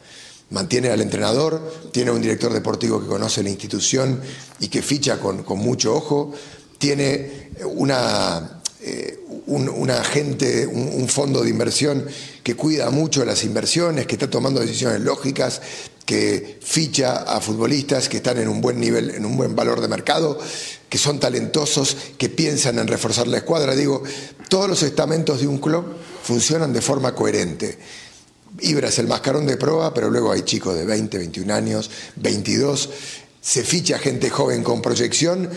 Mantiene 0.51 0.91
al 0.91 1.01
entrenador, 1.01 1.89
tiene 1.91 2.09
un 2.09 2.21
director 2.21 2.53
deportivo 2.53 3.01
que 3.01 3.07
conoce 3.07 3.43
la 3.43 3.49
institución 3.49 4.21
y 4.61 4.69
que 4.69 4.81
ficha 4.81 5.19
con, 5.19 5.43
mucho 5.57 5.93
ojo, 5.93 6.31
tiene 6.77 7.49
una, 7.65 8.61
eh, 8.79 9.19
un, 9.47 9.91
agente, 9.91 10.65
un, 10.65 11.09
fondo 11.09 11.43
de 11.43 11.49
inversión 11.49 12.05
que 12.43 12.55
cuida 12.55 12.89
mucho 12.91 13.25
las 13.25 13.43
inversiones, 13.43 14.07
que 14.07 14.15
está 14.15 14.29
tomando 14.29 14.61
decisiones 14.61 15.01
lógicas, 15.01 15.61
que 16.09 16.57
ficha 16.59 17.17
a 17.17 17.39
futbolistas 17.39 18.09
que 18.09 18.17
están 18.17 18.39
en 18.39 18.47
un 18.47 18.61
buen 18.61 18.79
nivel, 18.79 19.11
en 19.11 19.27
un 19.27 19.37
buen 19.37 19.55
valor 19.55 19.79
de 19.79 19.87
mercado, 19.87 20.39
que 20.89 20.97
son 20.97 21.19
talentosos, 21.19 21.95
que 22.17 22.29
piensan 22.29 22.79
en 22.79 22.87
reforzar 22.87 23.27
la 23.27 23.37
escuadra. 23.37 23.75
Digo, 23.75 24.01
todos 24.49 24.67
los 24.67 24.81
estamentos 24.81 25.39
de 25.39 25.45
un 25.45 25.59
club 25.59 25.85
funcionan 26.23 26.73
de 26.73 26.81
forma 26.81 27.13
coherente. 27.13 27.77
Ibra 28.61 28.89
es 28.89 28.97
el 28.97 29.07
mascarón 29.07 29.45
de 29.45 29.57
prueba, 29.57 29.93
pero 29.93 30.09
luego 30.09 30.31
hay 30.31 30.41
chicos 30.41 30.73
de 30.73 30.83
20, 30.83 31.15
21 31.15 31.53
años, 31.53 31.91
22. 32.15 32.89
Se 33.39 33.63
ficha 33.63 33.99
gente 33.99 34.31
joven 34.31 34.63
con 34.63 34.81
proyección 34.81 35.47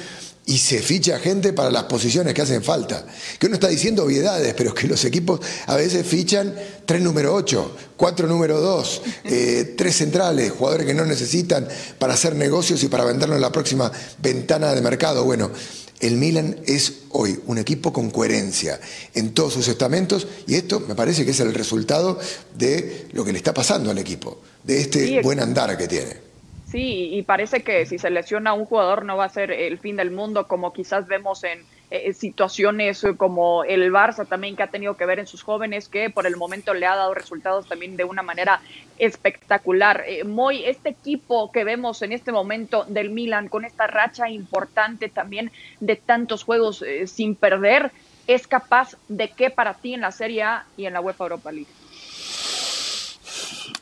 y 0.45 0.59
se 0.59 0.83
ficha 0.83 1.19
gente 1.19 1.53
para 1.53 1.71
las 1.71 1.85
posiciones 1.85 2.35
que 2.35 2.43
hacen 2.43 2.63
falta. 2.63 3.07
Que 3.39 3.47
uno 3.47 3.55
está 3.55 3.69
diciendo 3.69 4.05
obviedades, 4.05 4.55
pero 4.55 4.75
que 4.75 4.89
los 4.89 5.05
equipos 5.05 5.41
a 5.67 5.77
veces 5.77 6.07
fichan 6.07 6.55
tres 6.85 7.01
número 7.01 7.35
8, 7.35 7.77
cuatro 7.97 8.27
número 8.27 8.61
2, 8.61 9.03
eh, 9.25 9.75
tres 9.77 9.97
centrales, 9.97 10.51
jugadores 10.51 10.87
que 10.87 10.95
no 10.95 11.05
necesitan 11.05 11.69
para 11.99 12.15
hacer 12.15 12.35
negocios 12.35 12.83
y 12.83 12.89
para 12.89 13.05
venderlo 13.05 13.37
en 13.37 13.41
la 13.41 13.53
próxima 13.53 13.91
ventana 14.19 14.75
de 14.75 14.81
mercado. 14.81 15.25
Bueno, 15.25 15.53
el 16.01 16.17
Milan 16.17 16.57
es 16.67 16.95
hoy 17.11 17.39
un 17.47 17.59
equipo 17.59 17.93
con 17.93 18.11
coherencia 18.11 18.81
en 19.15 19.35
todos 19.35 19.53
sus 19.53 19.69
estamentos 19.69 20.27
y 20.49 20.57
esto 20.57 20.81
me 20.81 20.97
parece 20.97 21.25
que 21.25 21.31
es 21.31 21.39
el 21.39 21.55
resultado 21.55 22.19
de 22.59 23.07
lo 23.13 23.25
que 23.25 23.31
le 23.31 23.39
está 23.39 23.55
pasando 23.55 23.93
al 23.93 23.99
equipo, 23.99 24.41
de 24.65 24.81
este 24.81 25.23
buen 25.23 25.39
andar 25.39 25.79
que 25.79 25.87
tiene. 25.87 26.22
Sí, 26.73 27.11
y 27.13 27.21
parece 27.21 27.63
que 27.63 27.85
si 27.85 27.99
se 27.99 28.09
lesiona 28.09 28.55
un 28.55 28.65
jugador 28.65 29.05
no 29.05 29.19
va 29.19 29.27
a 29.27 29.29
ser 29.29 29.51
el 29.51 29.79
fin 29.79 29.97
del 29.97 30.11
mundo, 30.11 30.49
como 30.49 30.73
quizás 30.73 31.07
vemos 31.07 31.45
en 31.45 31.61
eh, 31.91 32.15
situaciones 32.15 33.05
como 33.19 33.63
el 33.65 33.93
Barça 33.93 34.27
también, 34.27 34.57
que 34.57 34.63
ha 34.63 34.69
tenido 34.69 34.97
que 34.97 35.05
ver 35.05 35.19
en 35.19 35.27
sus 35.27 35.43
jóvenes, 35.43 35.91
que 35.91 36.09
por 36.09 36.27
el 36.27 36.39
momento 36.39 36.73
le 36.73 36.87
ha 36.87 36.97
dado 36.97 37.13
resultados 37.13 37.69
también 37.69 37.99
de 37.99 38.05
una 38.05 38.23
manera 38.23 38.63
espectacular. 38.99 40.03
Eh, 40.07 40.25
Moy, 40.25 40.65
este 40.65 40.89
equipo 40.89 41.53
que 41.53 41.63
vemos 41.63 42.01
en 42.01 42.13
este 42.13 42.33
momento 42.33 42.87
del 42.89 43.11
Milan, 43.11 43.51
con 43.51 43.67
esta 43.67 43.87
racha 43.87 44.31
importante 44.31 45.11
también 45.11 45.53
de 45.81 45.97
tantos 45.97 46.43
juegos 46.43 46.81
eh, 46.81 47.07
sin 47.07 47.35
perder, 47.35 47.93
¿es 48.27 48.47
capaz 48.47 48.97
de 49.09 49.29
qué 49.29 49.51
para 49.51 49.75
ti 49.75 49.93
en 49.93 50.01
la 50.01 50.11
Serie 50.11 50.43
A 50.43 50.65
y 50.79 50.87
en 50.87 50.95
la 50.95 51.03
UEFA 51.03 51.25
Europa 51.25 51.53
League? 51.53 51.82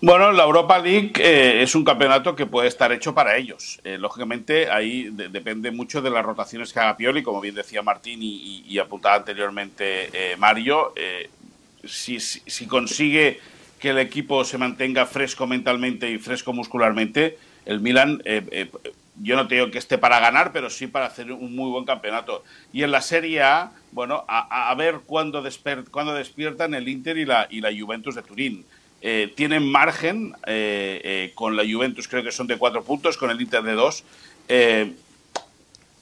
Bueno, 0.02 0.32
la 0.32 0.44
Europa 0.44 0.78
League 0.78 1.12
eh, 1.18 1.62
es 1.62 1.74
un 1.74 1.84
campeonato 1.84 2.34
que 2.34 2.46
puede 2.46 2.68
estar 2.68 2.90
hecho 2.90 3.14
para 3.14 3.36
ellos. 3.36 3.80
Eh, 3.84 3.98
lógicamente, 3.98 4.70
ahí 4.70 5.10
depende 5.10 5.70
mucho 5.70 6.00
de 6.00 6.08
las 6.08 6.24
rotaciones 6.24 6.72
que 6.72 6.80
haga 6.80 6.96
Pioli, 6.96 7.22
como 7.22 7.42
bien 7.42 7.54
decía 7.54 7.82
Martín 7.82 8.20
y, 8.22 8.78
apuntaba 8.78 9.16
anteriormente 9.16 10.08
eh, 10.12 10.36
Mario. 10.38 10.94
Si, 11.84 12.18
si, 12.18 12.66
consigue 12.66 13.40
que 13.78 13.90
el 13.90 13.98
equipo 13.98 14.42
se 14.44 14.56
mantenga 14.56 15.04
fresco 15.04 15.46
mentalmente 15.46 16.10
y 16.10 16.18
fresco 16.18 16.54
muscularmente, 16.54 17.36
el 17.66 17.80
Milan 17.80 18.22
yo 19.22 19.36
no 19.36 19.46
te 19.48 19.56
digo 19.56 19.70
que 19.70 19.76
esté 19.76 19.98
para 19.98 20.18
ganar, 20.18 20.50
pero 20.52 20.70
sí 20.70 20.86
para 20.86 21.06
hacer 21.06 21.30
un 21.30 21.54
muy 21.54 21.70
buen 21.70 21.84
campeonato. 21.84 22.42
Y 22.72 22.84
en 22.84 22.90
la 22.90 23.02
Serie 23.02 23.42
A, 23.42 23.72
bueno, 23.92 24.24
a, 24.28 24.74
ver 24.76 25.00
cuándo, 25.04 25.42
cuándo, 25.90 26.14
despiertan 26.14 26.72
el 26.72 26.88
Inter 26.88 27.18
y 27.18 27.26
la, 27.26 27.46
y 27.50 27.60
la 27.60 27.70
Juventus 27.70 28.14
de 28.14 28.22
Turín. 28.22 28.64
Eh, 29.02 29.32
tienen 29.34 29.70
margen 29.70 30.34
eh, 30.46 31.00
eh, 31.02 31.32
con 31.34 31.56
la 31.56 31.62
Juventus, 31.62 32.06
creo 32.06 32.22
que 32.22 32.32
son 32.32 32.46
de 32.46 32.58
cuatro 32.58 32.84
puntos, 32.84 33.16
con 33.16 33.30
el 33.30 33.40
Inter 33.40 33.62
de 33.62 33.72
dos. 33.72 34.04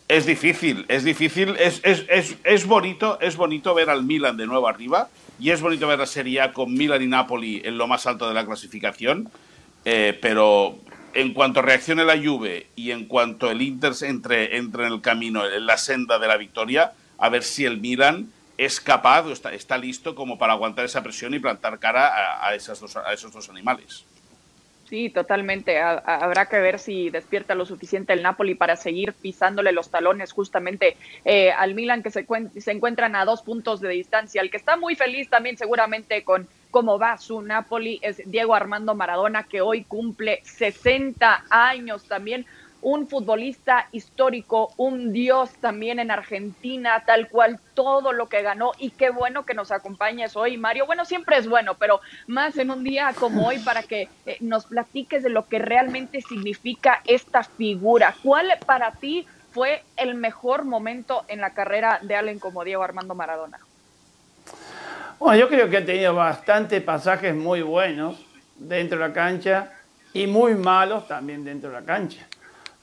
es 0.08 0.26
difícil, 0.26 0.84
es 0.88 1.04
difícil, 1.04 1.54
es, 1.60 1.80
es, 1.84 2.04
es, 2.08 2.36
es, 2.42 2.66
bonito, 2.66 3.20
es 3.20 3.36
bonito 3.36 3.74
ver 3.74 3.90
al 3.90 4.02
Milan 4.02 4.36
de 4.36 4.46
nuevo 4.46 4.66
arriba 4.66 5.08
y 5.38 5.50
es 5.50 5.60
bonito 5.60 5.86
ver 5.86 6.00
la 6.00 6.06
Serie 6.06 6.40
A 6.40 6.52
con 6.52 6.74
Milan 6.74 7.02
y 7.02 7.06
Napoli 7.06 7.62
en 7.64 7.78
lo 7.78 7.86
más 7.86 8.06
alto 8.06 8.26
de 8.26 8.34
la 8.34 8.44
clasificación, 8.44 9.30
pero 9.84 10.78
en 11.14 11.34
cuanto 11.34 11.62
reaccione 11.62 12.04
la 12.04 12.18
Juve 12.18 12.66
y 12.74 12.90
en 12.90 13.04
cuanto 13.04 13.50
el 13.50 13.62
Inter 13.62 13.92
entre, 14.02 14.56
entre 14.56 14.86
en 14.86 14.92
el 14.92 15.00
camino, 15.00 15.46
en 15.46 15.66
la 15.66 15.76
senda 15.76 16.18
de 16.18 16.26
la 16.26 16.36
victoria, 16.36 16.92
a 17.18 17.28
ver 17.28 17.44
si 17.44 17.64
el 17.64 17.78
Milan 17.78 18.32
es 18.58 18.80
capaz 18.80 19.24
o 19.24 19.32
está, 19.32 19.54
está 19.54 19.78
listo 19.78 20.14
como 20.14 20.36
para 20.36 20.52
aguantar 20.52 20.84
esa 20.84 21.02
presión 21.02 21.32
y 21.32 21.38
plantar 21.38 21.78
cara 21.78 22.46
a, 22.46 22.54
esas 22.54 22.80
dos, 22.80 22.96
a 22.96 23.12
esos 23.12 23.32
dos 23.32 23.48
animales. 23.48 24.04
Sí, 24.88 25.10
totalmente. 25.10 25.78
habrá 25.80 26.46
que 26.46 26.58
ver 26.58 26.78
si 26.78 27.10
despierta 27.10 27.54
lo 27.54 27.66
suficiente 27.66 28.14
el 28.14 28.22
Napoli 28.22 28.54
para 28.54 28.74
seguir 28.74 29.12
pisándole 29.12 29.70
los 29.70 29.90
talones 29.90 30.32
justamente 30.32 30.96
eh, 31.26 31.52
al 31.52 31.74
Milan, 31.74 32.02
que 32.02 32.10
se, 32.10 32.26
se 32.58 32.72
encuentran 32.72 33.14
a 33.14 33.26
dos 33.26 33.42
puntos 33.42 33.80
de 33.80 33.90
distancia. 33.90 34.40
El 34.40 34.50
que 34.50 34.56
está 34.56 34.76
muy 34.76 34.96
feliz 34.96 35.28
también 35.28 35.58
seguramente 35.58 36.24
con 36.24 36.48
cómo 36.70 36.98
va 36.98 37.18
su 37.18 37.42
Napoli 37.42 38.00
es 38.02 38.22
Diego 38.24 38.54
Armando 38.54 38.94
Maradona, 38.94 39.44
que 39.44 39.60
hoy 39.60 39.84
cumple 39.84 40.40
60 40.44 41.44
años 41.50 42.04
también 42.04 42.46
un 42.80 43.08
futbolista 43.08 43.88
histórico, 43.92 44.72
un 44.76 45.12
dios 45.12 45.50
también 45.60 45.98
en 45.98 46.10
Argentina, 46.10 47.02
tal 47.04 47.28
cual 47.28 47.58
todo 47.74 48.12
lo 48.12 48.28
que 48.28 48.42
ganó 48.42 48.72
y 48.78 48.90
qué 48.90 49.10
bueno 49.10 49.44
que 49.44 49.54
nos 49.54 49.72
acompañes 49.72 50.36
hoy, 50.36 50.56
Mario. 50.56 50.86
Bueno, 50.86 51.04
siempre 51.04 51.36
es 51.38 51.48
bueno, 51.48 51.74
pero 51.74 52.00
más 52.26 52.56
en 52.56 52.70
un 52.70 52.84
día 52.84 53.12
como 53.18 53.46
hoy 53.46 53.58
para 53.58 53.82
que 53.82 54.08
eh, 54.26 54.36
nos 54.40 54.66
platiques 54.66 55.22
de 55.22 55.30
lo 55.30 55.46
que 55.46 55.58
realmente 55.58 56.20
significa 56.20 57.02
esta 57.04 57.42
figura. 57.42 58.14
¿Cuál 58.22 58.52
para 58.64 58.92
ti 58.92 59.26
fue 59.50 59.82
el 59.96 60.14
mejor 60.14 60.64
momento 60.64 61.24
en 61.28 61.40
la 61.40 61.50
carrera 61.50 61.98
de 62.02 62.14
alguien 62.14 62.38
como 62.38 62.64
Diego 62.64 62.82
Armando 62.82 63.14
Maradona? 63.14 63.58
Bueno, 65.18 65.40
yo 65.40 65.48
creo 65.48 65.68
que 65.68 65.78
ha 65.78 65.84
tenido 65.84 66.14
bastantes 66.14 66.80
pasajes 66.82 67.34
muy 67.34 67.62
buenos 67.62 68.24
dentro 68.56 68.98
de 68.98 69.08
la 69.08 69.12
cancha 69.12 69.72
y 70.12 70.28
muy 70.28 70.54
malos 70.54 71.08
también 71.08 71.44
dentro 71.44 71.70
de 71.70 71.80
la 71.80 71.84
cancha. 71.84 72.26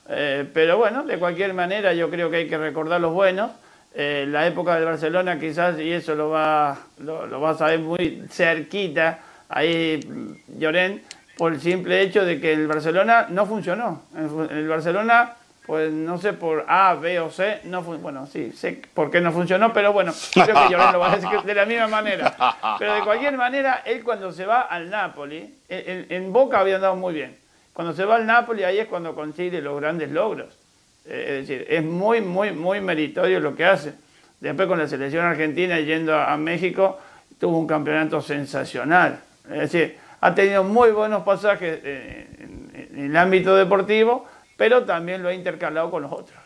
Eh, 0.08 0.48
pero 0.54 0.78
bueno, 0.78 1.04
de 1.04 1.18
cualquier 1.18 1.54
manera 1.54 1.94
yo 1.94 2.10
creo 2.10 2.30
que 2.30 2.38
hay 2.38 2.48
que 2.48 2.58
recordar 2.58 3.02
los 3.02 3.14
buenos. 3.14 3.52
Eh, 3.94 4.26
la 4.28 4.46
época 4.46 4.78
de 4.78 4.86
Barcelona 4.86 5.40
quizás, 5.40 5.80
y 5.80 5.92
eso 5.92 6.16
lo 6.16 6.30
va, 6.30 6.78
lo, 7.00 7.40
va 7.40 7.52
a 7.52 7.56
saber 7.56 7.80
muy 7.80 8.24
cerquita, 8.30 9.20
ahí 9.48 10.02
mm, 10.06 10.60
Llorén, 10.60 11.02
por 11.38 11.54
el 11.54 11.62
simple 11.62 12.02
hecho 12.02 12.26
de 12.26 12.42
que 12.42 12.54
el 12.54 12.68
Barcelona 12.68 13.28
no 13.30 13.46
funcionó. 13.46 14.04
El, 14.52 14.68
Barcelona, 14.68 15.36
pues 15.66 15.94
no 15.94 16.18
sé 16.18 16.34
por 16.34 16.66
A, 16.68 16.96
B 16.96 17.22
o 17.22 17.32
C, 17.32 17.62
no 17.64 17.84
bueno, 17.84 18.28
sí, 18.28 18.52
sé 18.52 18.82
por 18.94 19.10
qué 19.10 19.22
no 19.22 19.32
funcionó, 19.32 19.72
pero 19.72 19.94
bueno, 19.94 20.14
creo 20.34 20.46
que 20.48 20.74
Llorén 20.74 20.92
lo 20.92 21.00
va 21.00 21.14
a 21.14 21.16
decir 21.16 21.42
de 21.42 21.56
la 21.56 21.66
misma 21.66 21.88
manera. 21.88 22.36
Pero 22.78 22.96
de 22.96 23.02
cualquier 23.02 23.38
manera, 23.38 23.82
él 23.86 24.04
cuando 24.04 24.34
se 24.34 24.46
va 24.46 24.64
al 24.64 24.90
Napoli, 24.90 25.56
en 25.70 26.34
Boca 26.34 26.60
había 26.60 26.76
andado 26.76 26.98
muy 26.98 27.14
bien 27.14 27.45
cuando 27.76 27.94
se 27.94 28.06
va 28.06 28.16
al 28.16 28.26
Napoli, 28.26 28.64
ahí 28.64 28.80
es 28.80 28.88
cuando 28.88 29.14
consigue 29.14 29.60
los 29.60 29.78
grandes 29.82 30.10
logros. 30.10 30.58
Eh, 31.06 31.40
es 31.42 31.48
decir, 31.48 31.68
es 31.70 31.84
muy, 31.84 32.22
muy, 32.22 32.54
muy 32.54 32.80
meritorio 32.80 33.42
lo 33.42 33.54
que 33.54 33.66
hace. 33.66 33.94
Después 34.40 34.70
con 34.70 34.80
la 34.80 34.88
selección 34.88 35.26
argentina 35.26 35.78
yendo 35.82 36.16
a, 36.16 36.38
México, 36.38 36.98
tuvo 37.38 37.60
un 37.60 37.68
campeonato 37.68 38.22
sensacional. 38.22 39.20
Es 39.52 39.74
decir, 39.74 39.98
ha 40.22 40.34
tenido 40.34 40.64
muy 40.64 40.92
buenos 40.92 41.24
pasajes 41.24 41.82
eh, 41.84 42.28
en, 42.40 43.08
el 43.08 43.18
ámbito 43.18 43.54
deportivo, 43.58 44.26
pero 44.56 44.86
también 44.86 45.22
lo 45.22 45.28
ha 45.28 45.34
intercalado 45.34 45.92
con 45.92 46.04
los 46.04 46.14
otros. 46.14 46.40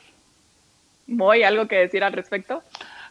¿Muy 1.06 1.44
algo 1.44 1.68
que 1.68 1.76
decir 1.76 2.04
al 2.04 2.14
respecto? 2.14 2.64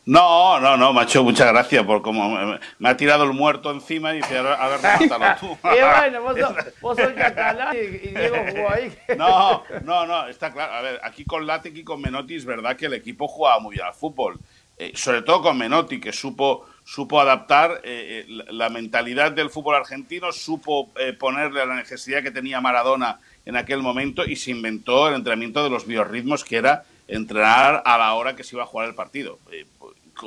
No, 0.09 0.59
no, 0.59 0.79
no, 0.79 0.95
macho, 0.95 1.23
muchas 1.23 1.49
gracias 1.49 1.85
por 1.85 2.01
cómo 2.01 2.59
me, 2.79 2.89
ha 2.89 2.97
tirado 2.97 3.25
el 3.25 3.35
muerto 3.35 3.71
encima 3.71 4.15
y 4.15 4.23
dice, 4.23 4.39
a 4.39 4.43
ver, 4.43 4.53
a 4.55 4.69
ver 4.69 4.81
remátalo 4.81 5.27
tú. 5.39 5.59
y 5.69 5.81
bueno, 5.83 6.23
vos, 6.23 6.35
vos 6.81 6.97
sos 6.97 7.13
catalán 7.13 7.77
y, 7.77 8.09
Diego 8.09 8.37
jugó 8.51 8.71
ahí. 8.71 8.91
no, 9.19 9.65
no, 9.85 10.07
no, 10.07 10.27
está 10.27 10.51
claro. 10.51 10.73
A 10.73 10.81
ver, 10.81 10.99
aquí 11.05 11.27
con 11.27 11.47
Latec 11.47 11.77
y 11.77 11.85
con 11.85 12.01
Menotti 12.01 12.37
es 12.37 12.47
verdad 12.47 12.75
que 12.75 12.87
el 12.87 12.95
equipo 12.95 13.29
jugaba 13.29 13.61
muy 13.61 13.75
bien 13.75 13.85
al 13.85 13.93
fútbol. 13.93 14.41
Eh, 14.79 14.93
sobre 14.95 15.21
todo 15.21 15.43
con 15.43 15.59
Menotti, 15.59 16.01
que 16.01 16.15
supo, 16.15 16.65
supo 16.85 17.21
adaptar 17.21 17.83
eh, 17.85 18.25
eh, 18.27 18.45
la 18.49 18.71
mentalidad 18.71 19.33
del 19.33 19.51
fútbol 19.51 19.75
argentino, 19.75 20.33
supo 20.33 20.89
ponerle 21.19 21.61
a 21.61 21.67
la 21.67 21.75
necesidad 21.75 22.23
que 22.23 22.31
tenía 22.31 22.63
Maradona 22.63 23.19
en 23.45 23.57
aquel 23.57 23.83
momento 23.83 24.25
y 24.25 24.37
se 24.37 24.53
inventó 24.53 25.09
el 25.09 25.17
entrenamiento 25.17 25.63
de 25.63 25.69
los 25.69 25.87
biorritmos, 25.87 26.47
que 26.47 26.57
era 26.57 26.85
entrenar 27.09 27.83
a 27.85 27.99
la 27.99 28.15
hora 28.15 28.35
que 28.35 28.43
se 28.43 28.57
iba 28.57 28.63
a 28.63 28.67
jugar 28.67 28.89
el 28.89 28.95
partido 28.95 29.39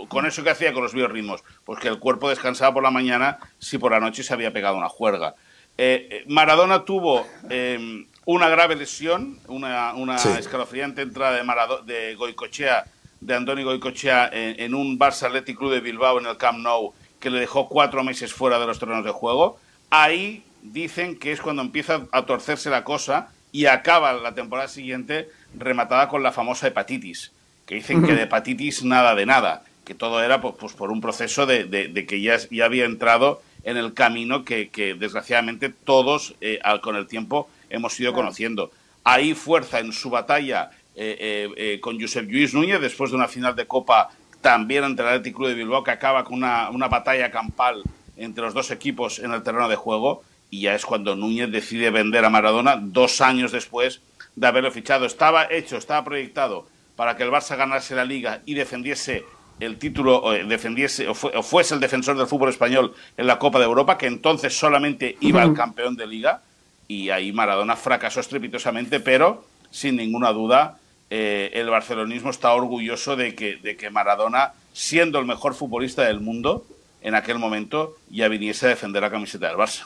con 0.07 0.25
eso 0.25 0.43
que 0.43 0.49
hacía 0.49 0.73
con 0.73 0.83
los 0.83 0.93
biorritmos, 0.93 1.43
pues 1.65 1.79
que 1.79 1.87
el 1.87 1.99
cuerpo 1.99 2.29
descansaba 2.29 2.73
por 2.73 2.83
la 2.83 2.91
mañana 2.91 3.39
si 3.59 3.77
por 3.77 3.91
la 3.91 3.99
noche 3.99 4.23
se 4.23 4.33
había 4.33 4.53
pegado 4.53 4.77
una 4.77 4.89
juerga. 4.89 5.35
Eh, 5.77 6.07
eh, 6.11 6.23
Maradona 6.27 6.85
tuvo 6.85 7.25
em, 7.49 8.05
una 8.25 8.49
grave 8.49 8.75
lesión, 8.75 9.39
una, 9.47 9.93
escalofriante 10.37 11.01
entrada 11.01 11.37
de, 11.37 11.93
de 11.93 12.15
Goicochea, 12.15 12.85
de 13.19 13.35
Andoni 13.35 13.63
Goicochea 13.63 14.29
en, 14.33 14.73
un 14.73 14.97
Barça 14.97 15.27
Athletic 15.27 15.57
Club 15.57 15.71
de 15.71 15.79
Bilbao 15.79 16.19
en 16.19 16.25
el 16.25 16.37
Camp 16.37 16.59
Nou, 16.59 16.93
que 17.19 17.29
le 17.29 17.39
dejó 17.39 17.69
cuatro 17.69 18.03
meses 18.03 18.33
fuera 18.33 18.59
de 18.59 18.65
los 18.65 18.79
terrenos 18.79 19.05
de 19.05 19.11
juego. 19.11 19.59
Ahí 19.89 20.43
dicen 20.63 21.17
que 21.17 21.31
es 21.31 21.41
cuando 21.41 21.61
empieza 21.61 22.01
a 22.11 22.25
torcerse 22.25 22.69
la 22.69 22.83
cosa 22.83 23.29
y 23.51 23.65
acaba 23.65 24.13
la 24.13 24.33
temporada 24.33 24.67
siguiente 24.67 25.29
rematada 25.57 26.07
con 26.07 26.23
la 26.23 26.31
famosa 26.31 26.67
hepatitis, 26.67 27.31
que 27.65 27.75
dicen 27.75 28.03
que 28.03 28.15
de 28.15 28.23
hepatitis 28.23 28.83
nada 28.83 29.13
de 29.13 29.25
nada 29.25 29.63
que 29.83 29.95
todo 29.95 30.23
era 30.23 30.41
pues, 30.41 30.55
pues, 30.59 30.73
por 30.73 30.91
un 30.91 31.01
proceso 31.01 31.45
de, 31.45 31.65
de, 31.65 32.05
que 32.05 32.21
ya, 32.21 32.37
ya, 32.49 32.65
había 32.65 32.85
entrado 32.85 33.41
en 33.63 33.77
el 33.77 33.93
camino 33.93 34.43
que, 34.45 34.69
que 34.69 34.93
desgraciadamente 34.93 35.69
todos 35.69 36.35
eh, 36.41 36.59
con 36.81 36.95
el 36.95 37.07
tiempo 37.07 37.49
hemos 37.69 37.99
ido 37.99 38.13
conociendo. 38.13 38.71
Hay 39.03 39.33
fuerza 39.33 39.79
en 39.79 39.91
su 39.91 40.09
batalla 40.09 40.71
eh, 40.95 41.49
eh, 41.57 41.79
con 41.79 41.99
Josep 41.99 42.27
Lluís 42.27 42.53
Núñez 42.53 42.81
después 42.81 43.11
de 43.11 43.17
una 43.17 43.27
final 43.27 43.55
de 43.55 43.65
Copa 43.65 44.09
también 44.41 44.83
ante 44.83 45.01
el 45.01 45.07
Athletic 45.07 45.35
Club 45.35 45.49
de 45.49 45.53
Bilbao 45.55 45.83
que 45.83 45.91
acaba 45.91 46.23
con 46.23 46.35
una, 46.35 46.69
una 46.69 46.87
batalla 46.87 47.31
campal 47.31 47.81
entre 48.17 48.43
los 48.43 48.53
dos 48.53 48.71
equipos 48.71 49.19
en 49.19 49.31
el 49.31 49.41
terreno 49.41 49.69
de 49.69 49.75
juego 49.75 50.23
y 50.49 50.61
ya 50.61 50.75
es 50.75 50.85
cuando 50.85 51.15
Núñez 51.15 51.49
decide 51.49 51.89
vender 51.91 52.25
a 52.25 52.29
Maradona 52.29 52.75
dos 52.75 53.21
años 53.21 53.51
después 53.51 54.01
de 54.35 54.47
haberlo 54.47 54.71
fichado. 54.71 55.05
Estaba 55.05 55.47
hecho, 55.49 55.77
estaba 55.77 56.03
proyectado 56.03 56.67
para 56.95 57.15
que 57.15 57.23
el 57.23 57.31
Barça 57.31 57.55
ganase 57.55 57.95
la 57.95 58.05
liga 58.05 58.41
y 58.45 58.53
defendiese 58.53 59.23
el 59.61 59.77
título 59.77 60.33
eh, 60.33 60.43
defendiese 60.43 61.07
o, 61.07 61.13
fuese 61.13 61.75
el 61.75 61.79
defensor 61.79 62.17
del 62.17 62.27
fútbol 62.27 62.49
español 62.49 62.93
en 63.15 63.27
la 63.27 63.37
Copa 63.37 63.59
de 63.59 63.65
Europa, 63.65 63.97
que 63.97 64.07
entonces 64.07 64.57
solamente 64.57 65.17
iba 65.21 65.41
al 65.43 65.53
campeón 65.53 65.95
de 65.95 66.07
liga 66.07 66.41
y 66.87 67.11
ahí 67.11 67.31
Maradona 67.31 67.75
fracasó 67.75 68.19
estrepitosamente, 68.19 68.99
pero 68.99 69.45
sin 69.69 69.95
ninguna 69.95 70.31
duda 70.33 70.79
eh, 71.11 71.51
el 71.53 71.69
barcelonismo 71.69 72.31
está 72.31 72.53
orgulloso 72.53 73.15
de 73.15 73.35
que, 73.35 73.57
de 73.57 73.77
que 73.77 73.91
Maradona, 73.91 74.53
siendo 74.73 75.19
el 75.19 75.25
mejor 75.25 75.53
futbolista 75.53 76.03
del 76.05 76.21
mundo 76.21 76.65
en 77.03 77.13
aquel 77.13 77.37
momento, 77.37 77.97
ya 78.09 78.27
viniese 78.27 78.65
a 78.65 78.69
defender 78.69 79.03
la 79.03 79.11
camiseta 79.11 79.47
del 79.47 79.57
Barça. 79.57 79.83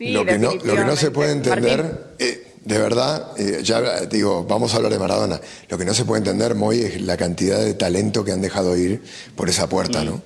lo, 0.00 0.24
que 0.24 0.38
no, 0.38 0.52
lo 0.52 0.74
que 0.74 0.84
no 0.84 0.96
se 0.96 1.12
puede 1.12 1.32
entender... 1.32 2.16
De 2.64 2.78
verdad, 2.78 3.32
eh, 3.36 3.60
ya 3.62 4.06
digo, 4.06 4.44
vamos 4.44 4.72
a 4.72 4.76
hablar 4.76 4.90
de 4.90 4.98
Maradona. 4.98 5.38
Lo 5.68 5.76
que 5.76 5.84
no 5.84 5.92
se 5.92 6.06
puede 6.06 6.20
entender, 6.20 6.54
Moy, 6.54 6.80
es 6.80 7.02
la 7.02 7.16
cantidad 7.16 7.58
de 7.58 7.74
talento 7.74 8.24
que 8.24 8.32
han 8.32 8.40
dejado 8.40 8.74
ir 8.76 9.02
por 9.36 9.50
esa 9.50 9.68
puerta, 9.68 10.02
¿no? 10.02 10.22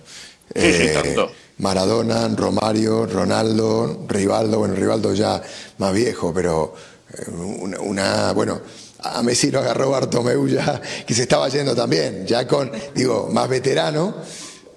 Eh, 0.55 1.17
Maradona, 1.59 2.29
Romario, 2.29 3.07
Ronaldo, 3.07 4.05
Rivaldo, 4.07 4.59
bueno, 4.61 4.75
Rivaldo 4.75 5.13
ya 5.15 5.43
más 5.79 5.93
viejo, 5.93 6.33
pero 6.33 6.75
eh, 7.13 7.29
una, 7.29 8.33
bueno, 8.33 8.61
a 9.01 9.21
Messi 9.23 9.51
lo 9.51 9.59
agarró 9.59 9.91
Bartomeu 9.91 10.47
ya, 10.47 10.81
que 11.07 11.15
se 11.15 11.23
estaba 11.23 11.49
yendo 11.49 11.75
también, 11.75 12.25
ya 12.25 12.47
con, 12.47 12.71
digo, 12.95 13.29
más 13.33 13.49
veterano, 13.49 14.15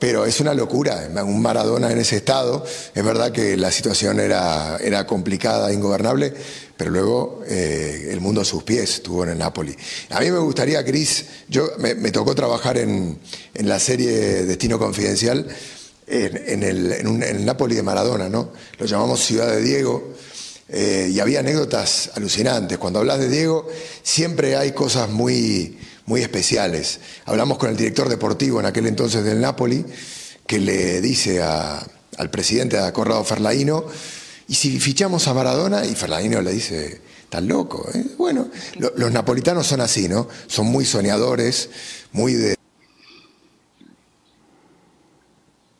pero 0.01 0.25
es 0.25 0.39
una 0.39 0.55
locura, 0.55 1.07
un 1.23 1.43
Maradona 1.43 1.91
en 1.91 1.99
ese 1.99 2.15
estado, 2.15 2.65
es 2.95 3.03
verdad 3.05 3.31
que 3.31 3.55
la 3.55 3.71
situación 3.71 4.19
era, 4.19 4.77
era 4.77 5.05
complicada, 5.05 5.71
ingobernable, 5.71 6.33
pero 6.75 6.89
luego 6.89 7.43
eh, 7.47 8.07
el 8.09 8.19
mundo 8.19 8.41
a 8.41 8.45
sus 8.45 8.63
pies 8.63 8.95
estuvo 8.95 9.23
en 9.23 9.29
el 9.29 9.37
Napoli. 9.37 9.75
A 10.09 10.19
mí 10.19 10.31
me 10.31 10.39
gustaría, 10.39 10.83
Cris, 10.83 11.25
yo 11.47 11.69
me, 11.77 11.93
tocó 12.09 12.33
trabajar 12.33 12.79
en, 12.79 13.19
en, 13.53 13.69
la 13.69 13.79
serie 13.79 14.11
Destino 14.43 14.79
Confidencial 14.79 15.45
en, 16.07 16.63
el, 16.63 16.93
en, 16.93 17.21
el, 17.21 17.45
Napoli 17.45 17.75
de 17.75 17.83
Maradona, 17.83 18.27
¿no? 18.27 18.49
Lo 18.79 18.87
llamamos 18.87 19.23
Ciudad 19.23 19.51
de 19.51 19.61
Diego. 19.61 20.13
eh, 20.67 21.11
y 21.13 21.19
había 21.19 21.41
anécdotas 21.41 22.09
alucinantes. 22.15 22.79
Cuando 22.79 22.97
hablas 22.97 23.19
de 23.19 23.29
Diego, 23.29 23.67
siempre 24.01 24.55
hay 24.55 24.71
cosas 24.71 25.11
muy, 25.11 25.77
muy 26.05 26.21
especiales. 26.21 26.99
Hablamos 27.25 27.57
con 27.57 27.69
el 27.69 27.77
director 27.77 28.09
deportivo 28.09 28.59
en 28.59 28.65
aquel 28.65 28.87
entonces 28.87 29.23
del 29.23 29.41
Napoli, 29.41 29.85
que 30.45 30.59
le 30.59 31.01
dice 31.01 31.41
al 31.41 32.29
presidente, 32.29 32.77
a 32.77 32.91
Corrado 32.93 33.23
Ferlaino, 33.23 33.85
y 34.47 34.55
si 34.55 34.79
fichamos 34.79 35.27
a 35.27 35.33
Maradona, 35.33 35.85
y 35.85 35.95
Ferlaino 35.95 36.41
le 36.41 36.51
dice, 36.51 37.01
estás 37.23 37.43
loco. 37.43 37.89
¿eh? 37.93 38.03
Bueno, 38.17 38.49
los 38.77 39.11
napolitanos 39.11 39.65
son 39.67 39.79
así, 39.79 40.09
¿no? 40.09 40.27
Son 40.47 40.65
muy 40.65 40.85
soñadores, 40.85 41.69
muy 42.11 42.33
de... 42.33 42.55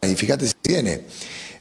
Y 0.04 0.16
fíjate 0.16 0.48
si 0.48 0.54
viene. 0.64 1.02